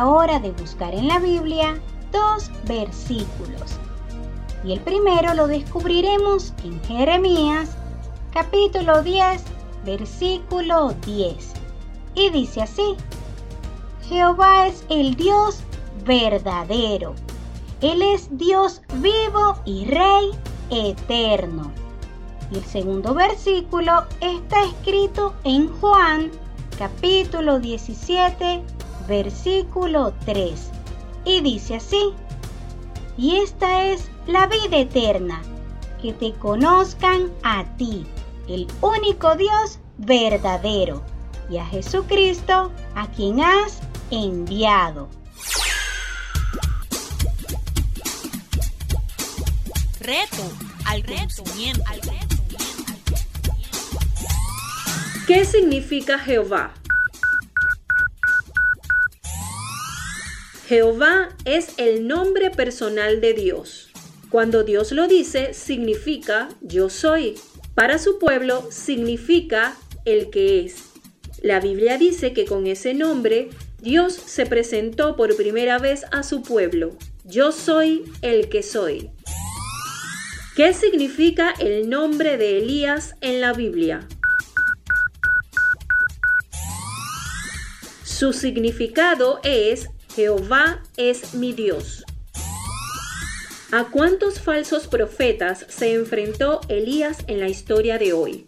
Hora 0.01 0.39
de 0.39 0.51
buscar 0.53 0.95
en 0.95 1.07
la 1.07 1.19
Biblia 1.19 1.79
dos 2.11 2.51
versículos. 2.65 3.79
Y 4.65 4.73
el 4.73 4.81
primero 4.81 5.35
lo 5.35 5.47
descubriremos 5.47 6.55
en 6.65 6.83
Jeremías 6.85 7.77
capítulo 8.33 9.03
10, 9.03 9.43
versículo 9.85 10.95
10. 11.05 11.53
Y 12.15 12.31
dice 12.31 12.63
así, 12.63 12.97
Jehová 14.09 14.67
es 14.67 14.85
el 14.89 15.15
Dios 15.15 15.61
verdadero. 16.05 17.15
Él 17.81 18.03
es 18.03 18.29
Dios 18.39 18.81
vivo 18.95 19.59
y 19.65 19.85
Rey 19.87 20.31
eterno. 20.71 21.71
Y 22.51 22.57
el 22.57 22.65
segundo 22.65 23.15
versículo 23.15 24.05
está 24.21 24.65
escrito 24.65 25.35
en 25.45 25.69
Juan 25.81 26.31
capítulo 26.79 27.61
17, 27.61 28.63
versículo 29.07 30.15
3. 30.25 30.71
Y 31.25 31.41
dice 31.41 31.77
así, 31.77 32.15
y 33.17 33.37
esta 33.37 33.85
es 33.85 34.11
la 34.27 34.47
vida 34.47 34.79
eterna, 34.79 35.43
que 36.01 36.13
te 36.13 36.33
conozcan 36.33 37.31
a 37.43 37.65
ti, 37.77 38.07
el 38.49 38.67
único 38.81 39.37
Dios 39.37 39.79
verdadero, 39.99 41.03
y 41.51 41.59
a 41.59 41.67
Jesucristo, 41.67 42.73
a 42.95 43.07
quien 43.09 43.41
has 43.41 43.81
enviado. 44.11 45.09
Reto 50.01 50.43
al 50.87 51.05
conocimiento. 51.05 51.83
¿Qué 55.27 55.45
significa 55.45 56.19
Jehová? 56.19 56.75
Jehová 60.73 61.29
es 61.45 61.75
el 61.77 62.09
nombre 62.09 62.51
personal 62.51 63.21
de 63.21 63.35
Dios. 63.35 63.91
Cuando 64.31 64.65
Dios 64.65 64.91
lo 64.91 65.07
dice, 65.07 65.53
significa 65.53 66.49
yo 66.63 66.89
soy. 66.89 67.35
Para 67.75 67.99
su 67.99 68.19
pueblo 68.19 68.67
significa 68.71 69.77
el 70.07 70.31
que 70.31 70.65
es. 70.65 70.77
La 71.43 71.61
Biblia 71.61 71.99
dice 71.99 72.33
que 72.33 72.47
con 72.47 72.67
ese 72.67 72.95
nombre 72.95 73.51
Dios 73.83 74.15
se 74.15 74.47
presentó 74.47 75.15
por 75.15 75.37
primera 75.37 75.79
vez 75.79 76.07
a 76.11 76.23
su 76.23 76.41
pueblo. 76.41 76.97
Yo 77.27 77.53
soy 77.53 78.05
el 78.23 78.49
que 78.49 78.63
soy. 78.63 79.11
¿Qué 80.57 80.73
significa 80.73 81.53
el 81.59 81.91
nombre 81.91 82.39
de 82.39 82.57
Elías 82.57 83.15
en 83.21 83.43
la 83.43 83.53
Biblia? 83.53 84.09
Su 88.05 88.33
significado 88.33 89.39
es 89.45 89.91
Jehová 90.15 90.83
es 90.99 91.35
mi 91.35 91.55
Dios. 91.55 92.05
¿A 93.71 93.85
cuántos 93.85 94.41
falsos 94.41 94.87
profetas 94.87 95.65
se 95.71 95.95
enfrentó 95.95 96.61
Elías 96.69 97.19
en 97.29 97.41
la 97.41 97.49
historia 97.49 97.97
de 97.97 98.13
hoy? 98.13 98.47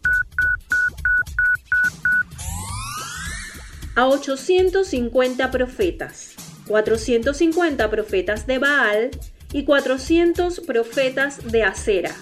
A 3.96 4.06
850 4.08 5.50
profetas, 5.50 6.34
450 6.68 7.90
profetas 7.90 8.46
de 8.46 8.58
Baal 8.58 9.10
y 9.52 9.64
400 9.64 10.60
profetas 10.60 11.50
de 11.50 11.62
Acera. 11.62 12.14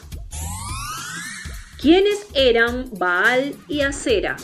¿Quiénes 1.81 2.27
eran 2.35 2.89
Baal 2.93 3.57
y 3.67 3.81
Acera? 3.81 4.37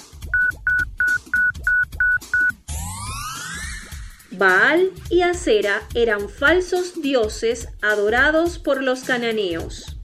Baal 4.38 4.92
y 5.10 5.22
Acera 5.22 5.82
eran 5.94 6.28
falsos 6.28 7.02
dioses 7.02 7.70
adorados 7.82 8.60
por 8.60 8.84
los 8.84 9.00
cananeos. 9.00 9.98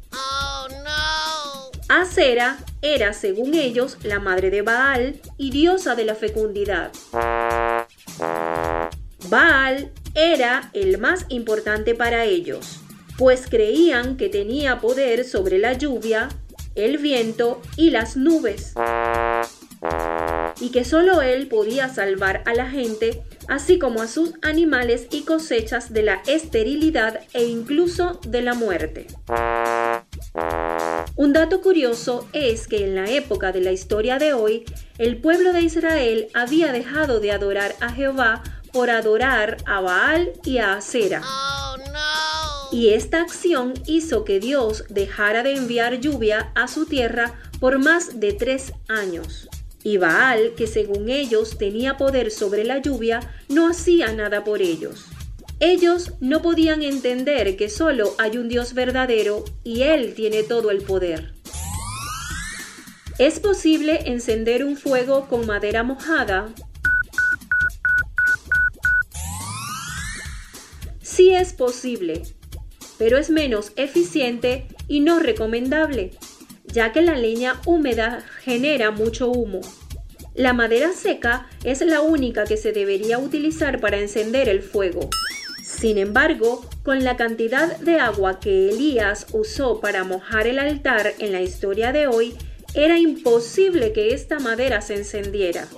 Acera 1.88 2.58
era, 2.82 3.12
según 3.12 3.54
ellos, 3.54 3.96
la 4.02 4.18
madre 4.18 4.50
de 4.50 4.62
Baal 4.62 5.20
y 5.38 5.52
diosa 5.52 5.94
de 5.94 6.04
la 6.04 6.16
fecundidad. 6.16 6.90
Baal 9.28 9.92
era 10.14 10.68
el 10.72 10.98
más 10.98 11.26
importante 11.28 11.94
para 11.94 12.24
ellos, 12.24 12.80
pues 13.16 13.46
creían 13.48 14.16
que 14.16 14.28
tenía 14.30 14.80
poder 14.80 15.24
sobre 15.24 15.58
la 15.58 15.74
lluvia, 15.74 16.28
el 16.74 16.98
viento 16.98 17.62
y 17.76 17.90
las 17.90 18.16
nubes, 18.16 18.74
y 20.60 20.70
que 20.70 20.84
solo 20.84 21.22
él 21.22 21.48
podía 21.48 21.88
salvar 21.88 22.42
a 22.46 22.54
la 22.54 22.68
gente 22.68 23.22
así 23.48 23.78
como 23.78 24.02
a 24.02 24.08
sus 24.08 24.32
animales 24.42 25.06
y 25.10 25.22
cosechas 25.22 25.92
de 25.92 26.02
la 26.02 26.22
esterilidad 26.26 27.20
e 27.32 27.44
incluso 27.44 28.20
de 28.26 28.42
la 28.42 28.54
muerte. 28.54 29.06
Un 31.16 31.32
dato 31.32 31.60
curioso 31.60 32.26
es 32.32 32.66
que 32.66 32.84
en 32.84 32.94
la 32.94 33.10
época 33.10 33.52
de 33.52 33.60
la 33.60 33.72
historia 33.72 34.18
de 34.18 34.32
hoy, 34.32 34.64
el 34.98 35.18
pueblo 35.18 35.52
de 35.52 35.62
Israel 35.62 36.28
había 36.34 36.72
dejado 36.72 37.20
de 37.20 37.32
adorar 37.32 37.74
a 37.80 37.90
Jehová 37.92 38.42
por 38.72 38.90
adorar 38.90 39.58
a 39.66 39.80
Baal 39.80 40.32
y 40.44 40.58
a 40.58 40.74
Acera. 40.74 41.22
Y 42.72 42.88
esta 42.94 43.20
acción 43.20 43.74
hizo 43.86 44.24
que 44.24 44.40
Dios 44.40 44.84
dejara 44.88 45.44
de 45.44 45.54
enviar 45.54 46.00
lluvia 46.00 46.50
a 46.56 46.66
su 46.66 46.86
tierra 46.86 47.34
por 47.60 47.78
más 47.78 48.18
de 48.18 48.32
tres 48.32 48.72
años. 48.88 49.48
Y 49.84 49.98
Baal, 49.98 50.54
que 50.56 50.66
según 50.66 51.10
ellos 51.10 51.58
tenía 51.58 51.98
poder 51.98 52.30
sobre 52.30 52.64
la 52.64 52.78
lluvia, 52.78 53.20
no 53.48 53.68
hacía 53.68 54.12
nada 54.12 54.42
por 54.42 54.62
ellos. 54.62 55.04
Ellos 55.60 56.12
no 56.20 56.40
podían 56.40 56.82
entender 56.82 57.56
que 57.56 57.68
solo 57.68 58.14
hay 58.18 58.38
un 58.38 58.48
Dios 58.48 58.72
verdadero 58.72 59.44
y 59.62 59.82
Él 59.82 60.14
tiene 60.14 60.42
todo 60.42 60.70
el 60.70 60.82
poder. 60.82 61.34
¿Es 63.18 63.38
posible 63.40 64.10
encender 64.10 64.64
un 64.64 64.76
fuego 64.76 65.28
con 65.28 65.46
madera 65.46 65.82
mojada? 65.82 66.48
Sí 71.02 71.30
es 71.30 71.52
posible, 71.52 72.22
pero 72.96 73.18
es 73.18 73.28
menos 73.28 73.72
eficiente 73.76 74.66
y 74.88 75.00
no 75.00 75.20
recomendable 75.20 76.12
ya 76.74 76.90
que 76.90 77.02
la 77.02 77.14
leña 77.14 77.60
húmeda 77.66 78.24
genera 78.42 78.90
mucho 78.90 79.30
humo. 79.30 79.60
La 80.34 80.52
madera 80.52 80.92
seca 80.92 81.46
es 81.62 81.80
la 81.82 82.00
única 82.00 82.44
que 82.44 82.56
se 82.56 82.72
debería 82.72 83.18
utilizar 83.18 83.80
para 83.80 84.00
encender 84.00 84.48
el 84.48 84.60
fuego. 84.60 85.08
Sin 85.62 85.98
embargo, 85.98 86.68
con 86.82 87.04
la 87.04 87.16
cantidad 87.16 87.78
de 87.78 88.00
agua 88.00 88.40
que 88.40 88.70
Elías 88.70 89.26
usó 89.32 89.80
para 89.80 90.02
mojar 90.02 90.48
el 90.48 90.58
altar 90.58 91.14
en 91.20 91.30
la 91.30 91.42
historia 91.42 91.92
de 91.92 92.08
hoy, 92.08 92.34
era 92.74 92.98
imposible 92.98 93.92
que 93.92 94.12
esta 94.12 94.40
madera 94.40 94.80
se 94.80 94.96
encendiera. 94.96 95.68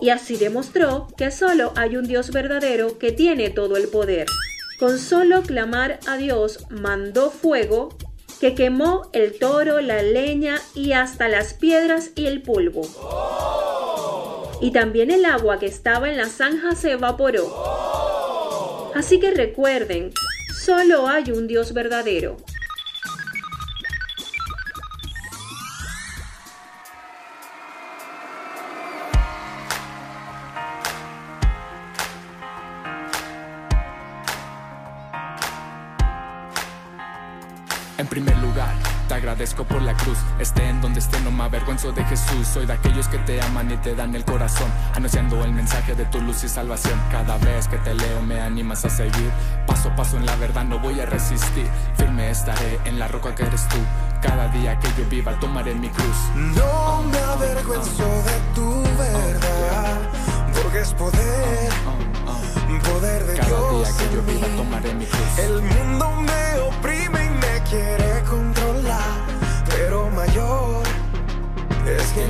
Y 0.00 0.08
así 0.08 0.36
demostró 0.36 1.06
que 1.18 1.30
solo 1.30 1.74
hay 1.76 1.96
un 1.96 2.08
Dios 2.08 2.30
verdadero 2.30 2.98
que 2.98 3.12
tiene 3.12 3.50
todo 3.50 3.76
el 3.76 3.88
poder. 3.88 4.26
Con 4.78 4.98
solo 4.98 5.42
clamar 5.42 6.00
a 6.06 6.16
Dios 6.16 6.64
mandó 6.70 7.30
fuego 7.30 7.90
que 8.40 8.54
quemó 8.54 9.08
el 9.12 9.38
toro, 9.38 9.80
la 9.80 10.02
leña 10.02 10.60
y 10.74 10.92
hasta 10.92 11.28
las 11.28 11.54
piedras 11.54 12.10
y 12.14 12.26
el 12.26 12.42
polvo. 12.42 12.82
Y 14.60 14.70
también 14.72 15.10
el 15.10 15.24
agua 15.24 15.58
que 15.58 15.66
estaba 15.66 16.10
en 16.10 16.16
la 16.16 16.26
zanja 16.26 16.74
se 16.74 16.92
evaporó. 16.92 17.46
Así 18.94 19.20
que 19.20 19.30
recuerden, 19.30 20.12
solo 20.60 21.08
hay 21.08 21.30
un 21.30 21.46
Dios 21.46 21.72
verdadero. 21.72 22.36
Avergüenzo 41.78 41.92
de 41.92 42.04
Jesús. 42.04 42.48
Soy 42.48 42.66
de 42.66 42.72
aquellos 42.72 43.08
que 43.08 43.18
te 43.18 43.40
aman 43.40 43.70
y 43.70 43.76
te 43.76 43.94
dan 43.94 44.14
el 44.14 44.24
corazón, 44.24 44.70
anunciando 44.94 45.42
el 45.44 45.52
mensaje 45.52 45.94
de 45.94 46.04
tu 46.06 46.20
luz 46.20 46.44
y 46.44 46.48
salvación. 46.48 46.98
Cada 47.10 47.38
vez 47.38 47.68
que 47.68 47.78
te 47.78 47.94
leo, 47.94 48.20
me 48.22 48.40
animas 48.40 48.84
a 48.84 48.90
seguir. 48.90 49.30
Paso 49.66 49.88
a 49.88 49.96
paso 49.96 50.16
en 50.16 50.26
la 50.26 50.34
verdad, 50.36 50.64
no 50.64 50.78
voy 50.78 51.00
a 51.00 51.06
resistir. 51.06 51.68
Firme 51.96 52.30
estaré 52.30 52.78
en 52.84 52.98
la 52.98 53.08
roca 53.08 53.34
que 53.34 53.44
eres 53.44 53.66
tú. 53.68 53.78
Cada 54.20 54.48
día 54.48 54.78
que 54.78 54.88
yo 54.98 55.08
viva, 55.08 55.38
tomaré 55.38 55.74
mi 55.74 55.88
cruz. 55.88 56.16
No 56.34 57.02
me 57.02 57.18
avergüenzo 57.18 58.04
de 58.04 58.54
tu 58.54 58.82
verdad, 58.98 59.98
porque 60.62 60.80
es 60.80 60.92
poder. 60.94 61.68
Poder 62.84 63.24
de 63.24 63.34
Cada 63.34 63.48
Dios 63.48 63.70
día 63.70 63.96
que 63.98 64.14
yo 64.14 64.22
viva, 64.22 64.46
tomaré 64.56 64.94
mi 64.94 65.04
cruz. 65.04 65.38
El 65.38 65.62
mundo 65.62 66.10
me 66.22 66.37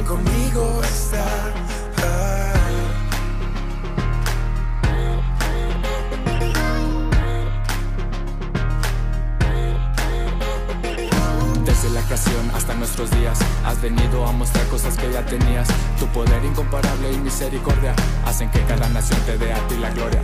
conmigo 0.08 0.80
está. 0.82 1.24
Desde 11.64 11.90
la 11.90 12.00
creación 12.02 12.50
hasta 12.54 12.74
nuestros 12.74 13.10
días 13.10 13.38
Has 13.64 13.80
venido 13.82 14.26
a 14.26 14.32
mostrar 14.32 14.66
cosas 14.68 14.96
que 14.96 15.12
ya 15.12 15.24
tenías. 15.26 15.68
Tu 15.98 16.06
poder 16.06 16.42
incomparable 16.44 17.12
y 17.12 17.18
misericordia 17.18 17.94
Hacen 18.24 18.50
que 18.50 18.62
cada 18.62 18.88
nación 18.88 19.20
te 19.26 19.36
dé 19.36 19.52
a 19.52 19.68
ti 19.68 19.76
la 19.76 19.90
gloria. 19.90 20.22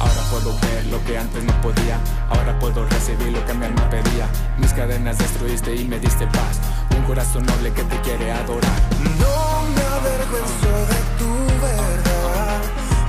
Ahora 0.00 0.22
puedo 0.30 0.58
ver 0.60 0.86
lo 0.86 1.02
que 1.04 1.16
antes 1.16 1.44
no 1.44 1.52
podía 1.60 2.00
Ahora 2.30 2.58
puedo 2.58 2.84
recibir 2.84 3.28
lo 3.28 3.44
que 3.46 3.54
mi 3.54 3.66
alma 3.66 3.88
pedía. 3.90 4.28
Mis 4.58 4.72
cadenas 4.72 5.18
destruiste 5.18 5.76
y 5.76 5.86
me 5.86 6.00
diste 6.00 6.26
paz 6.26 6.58
Un 6.96 7.04
corazón 7.04 7.46
noble 7.46 7.72
que 7.72 7.84
te 7.84 8.00
quiere 8.00 8.32
adorar 8.32 8.89
No 9.18 9.62
me 9.74 9.82
avergüenzo 9.98 10.72
de 10.92 11.00
tu 11.18 11.32
verdad 11.60 12.60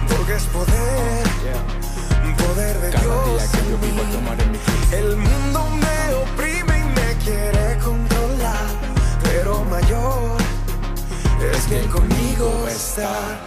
Porque 0.10 0.36
es 0.36 0.44
poder 0.46 1.22
Poder 2.48 2.82
de 2.82 2.90
Cada 2.90 3.04
Dios 3.04 3.26
día 3.26 3.48
que 3.52 3.70
yo 3.70 3.78
vivo 3.78 4.04
mi 4.04 4.98
El 4.98 5.16
mundo 5.18 5.70
me 5.70 6.14
oprime 6.16 6.80
y 6.80 6.84
me 6.84 7.16
quiere 7.24 7.78
controlar, 7.78 8.66
pero 9.24 9.64
mayor 9.66 10.38
es 11.54 11.64
quien 11.68 11.88
conmigo 11.88 12.68
está. 12.68 13.40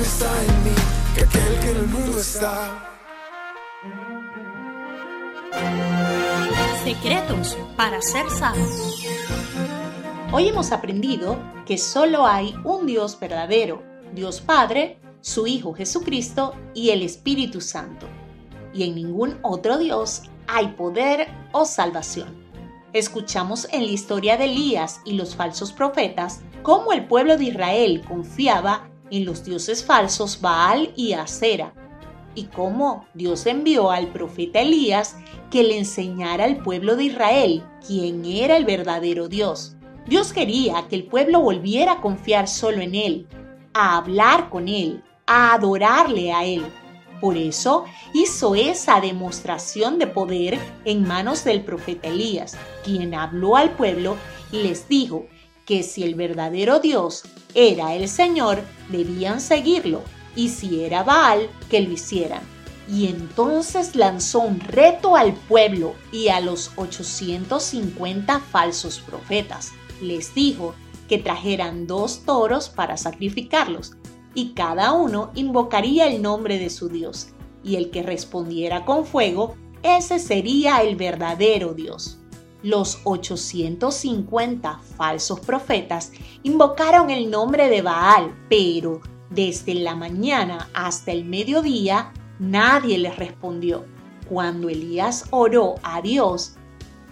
Está 0.00 0.30
en 0.44 0.64
mí 0.64 0.70
que 1.14 1.22
aquel 1.22 1.60
que 1.60 1.70
en 1.70 1.76
el 1.76 1.86
mundo 1.86 2.18
está. 2.18 2.92
Secretos 6.84 7.56
para 7.76 8.00
ser 8.02 8.28
sabios. 8.30 9.04
Hoy 10.32 10.48
hemos 10.48 10.72
aprendido 10.72 11.38
que 11.64 11.78
solo 11.78 12.26
hay 12.26 12.54
un 12.64 12.86
Dios 12.86 13.18
verdadero, 13.18 13.82
Dios 14.12 14.40
Padre, 14.40 14.98
su 15.20 15.46
Hijo 15.46 15.72
Jesucristo 15.72 16.54
y 16.74 16.90
el 16.90 17.02
Espíritu 17.02 17.60
Santo. 17.60 18.06
Y 18.74 18.84
en 18.84 18.94
ningún 18.94 19.38
otro 19.42 19.78
Dios 19.78 20.22
hay 20.46 20.68
poder 20.68 21.28
o 21.52 21.64
salvación. 21.64 22.46
Escuchamos 22.92 23.66
en 23.72 23.86
la 23.86 23.92
historia 23.92 24.36
de 24.36 24.44
Elías 24.44 25.00
y 25.04 25.14
los 25.14 25.34
falsos 25.34 25.72
profetas 25.72 26.40
cómo 26.62 26.92
el 26.92 27.06
pueblo 27.06 27.36
de 27.36 27.44
Israel 27.44 28.02
confiaba 28.06 28.88
en 29.10 29.24
los 29.24 29.44
dioses 29.44 29.84
falsos 29.84 30.40
Baal 30.40 30.92
y 30.96 31.12
Acera, 31.12 31.72
y 32.34 32.44
cómo 32.44 33.06
Dios 33.14 33.46
envió 33.46 33.90
al 33.90 34.08
profeta 34.08 34.60
Elías 34.60 35.16
que 35.50 35.62
le 35.62 35.78
enseñara 35.78 36.44
al 36.44 36.58
pueblo 36.58 36.96
de 36.96 37.04
Israel 37.04 37.64
quién 37.86 38.24
era 38.24 38.56
el 38.56 38.64
verdadero 38.64 39.28
Dios. 39.28 39.76
Dios 40.06 40.32
quería 40.32 40.86
que 40.88 40.96
el 40.96 41.06
pueblo 41.06 41.40
volviera 41.40 41.92
a 41.92 42.00
confiar 42.00 42.46
solo 42.46 42.80
en 42.80 42.94
Él, 42.94 43.26
a 43.72 43.96
hablar 43.96 44.50
con 44.50 44.68
Él, 44.68 45.02
a 45.26 45.54
adorarle 45.54 46.32
a 46.32 46.44
Él. 46.44 46.64
Por 47.20 47.36
eso 47.36 47.84
hizo 48.12 48.54
esa 48.54 49.00
demostración 49.00 49.98
de 49.98 50.06
poder 50.06 50.58
en 50.84 51.08
manos 51.08 51.42
del 51.42 51.64
profeta 51.64 52.08
Elías, 52.08 52.56
quien 52.84 53.14
habló 53.14 53.56
al 53.56 53.70
pueblo 53.70 54.16
y 54.52 54.62
les 54.62 54.86
dijo 54.88 55.26
que 55.66 55.82
si 55.82 56.04
el 56.04 56.14
verdadero 56.14 56.78
Dios 56.78 57.24
era 57.54 57.94
el 57.94 58.08
Señor, 58.08 58.62
debían 58.88 59.40
seguirlo, 59.40 60.02
y 60.34 60.48
si 60.48 60.84
era 60.84 61.02
Baal, 61.02 61.50
que 61.68 61.80
lo 61.80 61.90
hicieran. 61.92 62.42
Y 62.88 63.08
entonces 63.08 63.96
lanzó 63.96 64.40
un 64.40 64.60
reto 64.60 65.16
al 65.16 65.34
pueblo 65.34 65.94
y 66.12 66.28
a 66.28 66.40
los 66.40 66.70
850 66.76 68.40
falsos 68.40 69.00
profetas. 69.00 69.72
Les 70.00 70.34
dijo 70.34 70.74
que 71.08 71.18
trajeran 71.18 71.86
dos 71.86 72.22
toros 72.24 72.68
para 72.68 72.96
sacrificarlos, 72.96 73.96
y 74.34 74.52
cada 74.52 74.92
uno 74.92 75.32
invocaría 75.34 76.06
el 76.06 76.22
nombre 76.22 76.58
de 76.58 76.70
su 76.70 76.88
Dios, 76.88 77.28
y 77.64 77.76
el 77.76 77.90
que 77.90 78.02
respondiera 78.02 78.84
con 78.84 79.04
fuego, 79.04 79.56
ese 79.82 80.18
sería 80.18 80.78
el 80.82 80.94
verdadero 80.94 81.74
Dios. 81.74 82.18
Los 82.66 82.98
850 83.04 84.80
falsos 84.96 85.38
profetas 85.38 86.10
invocaron 86.42 87.10
el 87.10 87.30
nombre 87.30 87.68
de 87.68 87.80
Baal, 87.80 88.34
pero 88.50 89.02
desde 89.30 89.76
la 89.76 89.94
mañana 89.94 90.68
hasta 90.74 91.12
el 91.12 91.24
mediodía 91.24 92.12
nadie 92.40 92.98
les 92.98 93.14
respondió. 93.14 93.84
Cuando 94.28 94.68
Elías 94.68 95.26
oró 95.30 95.76
a 95.84 96.02
Dios, 96.02 96.56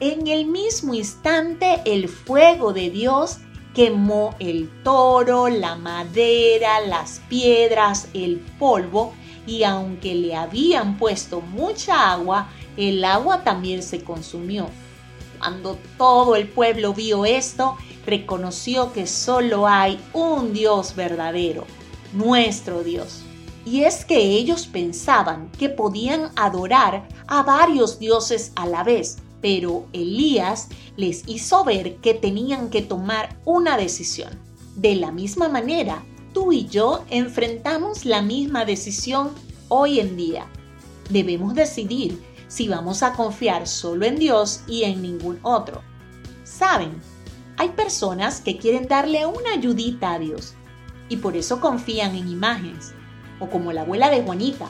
en 0.01 0.27
el 0.27 0.47
mismo 0.47 0.93
instante 0.93 1.83
el 1.85 2.09
fuego 2.09 2.73
de 2.73 2.91
Dios 2.91 3.39
quemó 3.77 4.35
el 4.41 4.69
toro, 4.83 5.49
la 5.49 5.77
madera, 5.77 6.81
las 6.81 7.21
piedras, 7.29 8.09
el 8.13 8.41
polvo, 8.59 9.13
y 9.47 9.63
aunque 9.63 10.17
le 10.17 10.35
habían 10.35 10.99
puesto 10.99 11.41
mucha 11.41 12.11
agua, 12.11 12.49
el 12.77 13.05
agua 13.05 13.45
también 13.45 13.85
se 13.85 14.03
consumió. 14.03 14.69
Cuando 15.45 15.79
todo 15.99 16.37
el 16.37 16.49
pueblo 16.49 16.95
vio 16.95 17.27
esto, 17.27 17.77
reconoció 18.07 18.95
que 18.95 19.07
solo 19.07 19.69
hay 19.69 20.01
un 20.15 20.55
Dios 20.55 20.97
verdadero, 20.97 21.67
nuestro 22.15 22.83
Dios. 22.83 23.21
Y 23.67 23.83
es 23.83 24.07
que 24.07 24.17
ellos 24.17 24.67
pensaban 24.67 25.51
que 25.59 25.69
podían 25.69 26.31
adorar 26.35 27.07
a 27.27 27.43
varios 27.43 27.99
dioses 27.99 28.53
a 28.57 28.65
la 28.65 28.85
vez, 28.85 29.19
pero 29.43 29.85
Elías 29.93 30.69
les 30.97 31.29
hizo 31.29 31.63
ver 31.63 31.97
que 31.97 32.15
tenían 32.15 32.71
que 32.71 32.81
tomar 32.81 33.37
una 33.45 33.77
decisión. 33.77 34.31
De 34.77 34.97
la 34.97 35.13
misma 35.13 35.51
manera, 35.51 36.03
tú 36.33 36.55
y 36.55 36.67
yo 36.69 37.05
enfrentamos 37.11 38.07
la 38.07 38.23
misma 38.23 38.65
decisión 38.65 39.29
hoy 39.69 40.01
en 40.01 40.17
día. 40.17 40.47
Debemos 41.11 41.55
decidir 41.55 42.19
si 42.55 42.69
vamos 42.69 43.03
a 43.03 43.15
confiar 43.15 43.67
solo 43.67 44.07
en 44.07 44.15
Dios 44.15 44.61
y 44.69 44.85
en 44.85 45.03
ningún 45.03 45.41
otro. 45.43 45.83
Saben, 46.45 47.03
hay 47.57 47.71
personas 47.71 48.41
que 48.41 48.59
quieren 48.59 48.87
darle 48.87 49.27
una 49.27 49.55
ayudita 49.55 50.13
a 50.13 50.21
Dios 50.21 50.55
y 51.09 51.17
por 51.17 51.37
eso 51.37 51.59
confían 51.59 52.15
en 52.15 52.29
imágenes. 52.29 52.95
O 53.41 53.49
como 53.51 53.73
la 53.73 53.81
abuela 53.81 54.09
de 54.09 54.23
Juanita, 54.23 54.69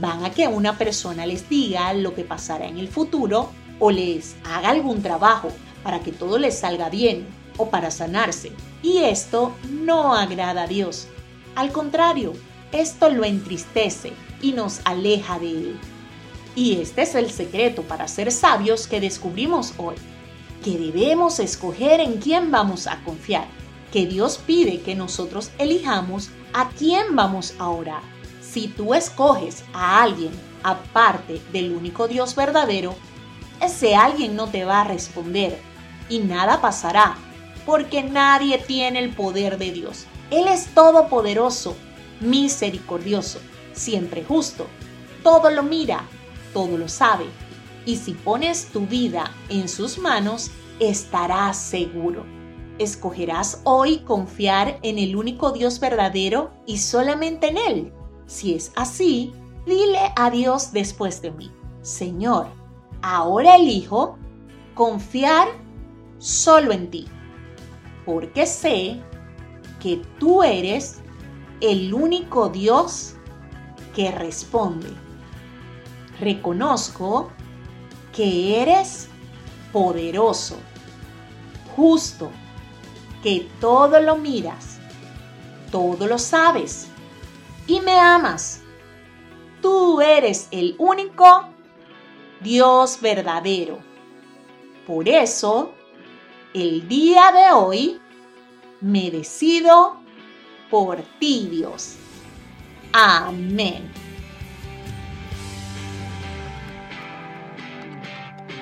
van 0.00 0.24
a 0.24 0.32
que 0.32 0.48
una 0.48 0.76
persona 0.76 1.24
les 1.24 1.48
diga 1.48 1.92
lo 1.92 2.16
que 2.16 2.24
pasará 2.24 2.66
en 2.66 2.78
el 2.78 2.88
futuro 2.88 3.50
o 3.78 3.92
les 3.92 4.34
haga 4.44 4.70
algún 4.70 5.00
trabajo 5.00 5.50
para 5.84 6.00
que 6.00 6.10
todo 6.10 6.36
les 6.36 6.58
salga 6.58 6.90
bien 6.90 7.28
o 7.58 7.70
para 7.70 7.92
sanarse. 7.92 8.50
Y 8.82 9.04
esto 9.04 9.54
no 9.70 10.16
agrada 10.16 10.62
a 10.62 10.66
Dios. 10.66 11.06
Al 11.54 11.70
contrario, 11.70 12.32
esto 12.72 13.08
lo 13.08 13.24
entristece 13.24 14.14
y 14.42 14.50
nos 14.50 14.80
aleja 14.84 15.38
de 15.38 15.50
Él. 15.50 15.80
Y 16.54 16.80
este 16.80 17.02
es 17.02 17.14
el 17.14 17.30
secreto 17.30 17.82
para 17.82 18.08
ser 18.08 18.32
sabios 18.32 18.86
que 18.86 19.00
descubrimos 19.00 19.74
hoy. 19.78 19.96
que 20.62 20.76
debemos 20.78 21.38
escoger 21.38 22.00
en 22.00 22.18
quién 22.18 22.50
vamos 22.50 22.86
a 22.86 23.02
confiar, 23.04 23.46
que 23.92 24.06
Dios 24.06 24.38
pide 24.38 24.80
que 24.80 24.94
nosotros 24.94 25.50
elijamos 25.58 26.30
a 26.52 26.68
quién 26.70 27.16
vamos 27.16 27.54
a 27.58 27.68
orar. 27.68 28.02
Si 28.42 28.68
tú 28.68 28.94
escoges 28.94 29.64
a 29.72 30.02
alguien 30.02 30.32
aparte 30.62 31.40
del 31.52 31.72
único 31.72 32.08
Dios 32.08 32.34
verdadero, 32.34 32.94
ese 33.60 33.94
alguien 33.94 34.36
no 34.36 34.48
te 34.48 34.64
va 34.64 34.82
a 34.82 34.84
responder 34.84 35.58
y 36.08 36.18
nada 36.18 36.60
pasará, 36.60 37.16
porque 37.64 38.02
nadie 38.02 38.58
tiene 38.58 38.98
el 38.98 39.10
poder 39.14 39.58
de 39.58 39.70
Dios. 39.70 40.06
Él 40.30 40.48
es 40.48 40.66
todopoderoso, 40.74 41.76
misericordioso, 42.20 43.38
siempre 43.72 44.24
justo, 44.24 44.66
todo 45.22 45.50
lo 45.50 45.62
mira, 45.62 46.04
todo 46.52 46.76
lo 46.76 46.88
sabe, 46.88 47.26
y 47.86 47.96
si 47.96 48.12
pones 48.12 48.66
tu 48.66 48.86
vida 48.86 49.32
en 49.48 49.68
sus 49.68 49.98
manos, 49.98 50.50
estarás 50.78 51.56
seguro. 51.58 52.24
Escogerás 52.78 53.60
hoy 53.64 53.98
confiar 54.00 54.78
en 54.82 54.98
el 54.98 55.16
único 55.16 55.52
Dios 55.52 55.80
verdadero 55.80 56.50
y 56.66 56.78
solamente 56.78 57.48
en 57.48 57.58
Él. 57.58 57.92
Si 58.26 58.54
es 58.54 58.72
así, 58.76 59.32
dile 59.66 60.12
a 60.16 60.30
Dios 60.30 60.72
después 60.72 61.20
de 61.20 61.30
mí, 61.32 61.50
Señor, 61.82 62.46
ahora 63.02 63.56
elijo 63.56 64.16
confiar 64.74 65.48
solo 66.18 66.72
en 66.72 66.90
ti, 66.90 67.06
porque 68.06 68.46
sé 68.46 69.00
que 69.80 70.00
tú 70.18 70.42
eres 70.42 71.00
el 71.60 71.92
único 71.92 72.48
Dios 72.48 73.14
que 73.94 74.10
responde. 74.10 74.88
Reconozco 76.20 77.32
que 78.14 78.60
eres 78.60 79.08
poderoso, 79.72 80.56
justo, 81.74 82.30
que 83.22 83.48
todo 83.60 84.00
lo 84.00 84.16
miras, 84.16 84.78
todo 85.70 86.06
lo 86.06 86.18
sabes 86.18 86.88
y 87.66 87.80
me 87.80 87.98
amas. 87.98 88.62
Tú 89.62 90.00
eres 90.00 90.48
el 90.50 90.74
único 90.78 91.48
Dios 92.40 93.00
verdadero. 93.00 93.78
Por 94.86 95.08
eso, 95.08 95.72
el 96.54 96.88
día 96.88 97.30
de 97.32 97.52
hoy, 97.52 98.00
me 98.80 99.10
decido 99.10 100.00
por 100.70 101.02
ti, 101.18 101.48
Dios. 101.50 101.96
Amén. 102.92 104.09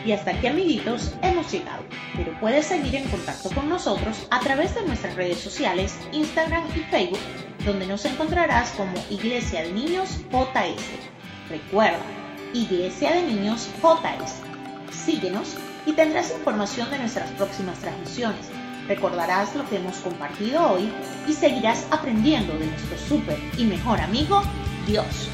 Y 0.08 0.12
hasta 0.12 0.30
aquí, 0.30 0.46
amiguitos, 0.46 1.12
hemos 1.20 1.52
llegado. 1.52 1.82
Pero 2.16 2.32
puedes 2.40 2.64
seguir 2.64 2.94
en 2.94 3.06
contacto 3.10 3.50
con 3.50 3.68
nosotros 3.68 4.26
a 4.30 4.40
través 4.40 4.74
de 4.74 4.82
nuestras 4.86 5.14
redes 5.16 5.36
sociales, 5.38 5.98
Instagram 6.12 6.64
y 6.74 6.78
Facebook, 6.90 7.18
donde 7.66 7.86
nos 7.86 8.06
encontrarás 8.06 8.70
como 8.70 8.94
Iglesia 9.10 9.60
de 9.60 9.72
Niños 9.72 10.20
JS. 10.32 11.50
Recuerda, 11.50 12.00
Iglesia 12.54 13.12
de 13.12 13.22
Niños 13.24 13.68
JS. 13.82 14.36
Síguenos 14.90 15.56
y 15.84 15.92
tendrás 15.92 16.30
información 16.30 16.90
de 16.90 17.00
nuestras 17.00 17.30
próximas 17.32 17.78
transmisiones. 17.78 18.48
Recordarás 18.88 19.54
lo 19.56 19.68
que 19.68 19.76
hemos 19.76 19.98
compartido 19.98 20.70
hoy 20.70 20.90
y 21.28 21.34
seguirás 21.34 21.86
aprendiendo 21.90 22.54
de 22.54 22.64
nuestro 22.64 22.96
súper 22.96 23.38
y 23.58 23.64
mejor 23.64 24.00
amigo, 24.00 24.40
Dios. 24.86 25.28